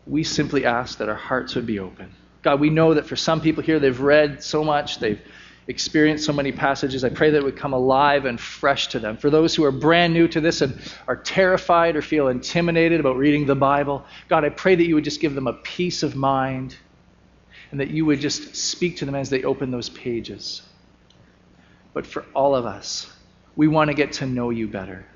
we 0.06 0.24
simply 0.24 0.66
ask 0.66 0.98
that 0.98 1.08
our 1.08 1.14
hearts 1.14 1.54
would 1.54 1.64
be 1.64 1.78
open. 1.78 2.12
God, 2.42 2.60
we 2.60 2.68
know 2.68 2.92
that 2.92 3.06
for 3.06 3.16
some 3.16 3.40
people 3.40 3.62
here, 3.62 3.80
they've 3.80 3.98
read 3.98 4.44
so 4.44 4.62
much, 4.62 4.98
they've 4.98 5.22
experienced 5.68 6.26
so 6.26 6.34
many 6.34 6.52
passages. 6.52 7.02
I 7.02 7.08
pray 7.08 7.30
that 7.30 7.38
it 7.38 7.44
would 7.44 7.56
come 7.56 7.72
alive 7.72 8.26
and 8.26 8.38
fresh 8.38 8.88
to 8.88 8.98
them. 8.98 9.16
For 9.16 9.30
those 9.30 9.54
who 9.54 9.64
are 9.64 9.72
brand 9.72 10.12
new 10.12 10.28
to 10.28 10.42
this 10.42 10.60
and 10.60 10.78
are 11.08 11.16
terrified 11.16 11.96
or 11.96 12.02
feel 12.02 12.28
intimidated 12.28 13.00
about 13.00 13.16
reading 13.16 13.46
the 13.46 13.54
Bible, 13.54 14.04
God, 14.28 14.44
I 14.44 14.50
pray 14.50 14.74
that 14.74 14.84
you 14.84 14.96
would 14.96 15.04
just 15.04 15.22
give 15.22 15.34
them 15.34 15.46
a 15.46 15.54
peace 15.54 16.02
of 16.02 16.14
mind 16.14 16.76
and 17.70 17.80
that 17.80 17.88
you 17.88 18.04
would 18.04 18.20
just 18.20 18.54
speak 18.54 18.98
to 18.98 19.06
them 19.06 19.14
as 19.14 19.30
they 19.30 19.44
open 19.44 19.70
those 19.70 19.88
pages 19.88 20.60
but 21.94 22.06
for 22.06 22.24
all 22.34 22.54
of 22.54 22.66
us. 22.66 23.10
We 23.56 23.68
want 23.68 23.88
to 23.88 23.94
get 23.94 24.12
to 24.14 24.26
know 24.26 24.50
you 24.50 24.68
better. 24.68 25.06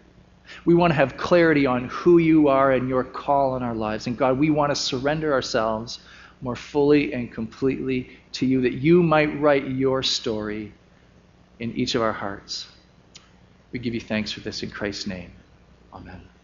We 0.64 0.74
want 0.74 0.92
to 0.92 0.94
have 0.94 1.16
clarity 1.16 1.66
on 1.66 1.88
who 1.88 2.18
you 2.18 2.48
are 2.48 2.72
and 2.72 2.88
your 2.88 3.04
call 3.04 3.56
in 3.56 3.62
our 3.62 3.74
lives. 3.74 4.06
And 4.06 4.16
God, 4.16 4.38
we 4.38 4.48
want 4.48 4.70
to 4.70 4.76
surrender 4.76 5.32
ourselves 5.32 5.98
more 6.40 6.56
fully 6.56 7.12
and 7.12 7.30
completely 7.30 8.16
to 8.32 8.46
you 8.46 8.62
that 8.62 8.74
you 8.74 9.02
might 9.02 9.38
write 9.40 9.68
your 9.68 10.02
story 10.02 10.72
in 11.58 11.72
each 11.72 11.94
of 11.94 12.02
our 12.02 12.12
hearts. 12.12 12.68
We 13.72 13.78
give 13.78 13.92
you 13.92 14.00
thanks 14.00 14.32
for 14.32 14.40
this 14.40 14.62
in 14.62 14.70
Christ's 14.70 15.06
name. 15.06 15.32
Amen. 15.92 16.37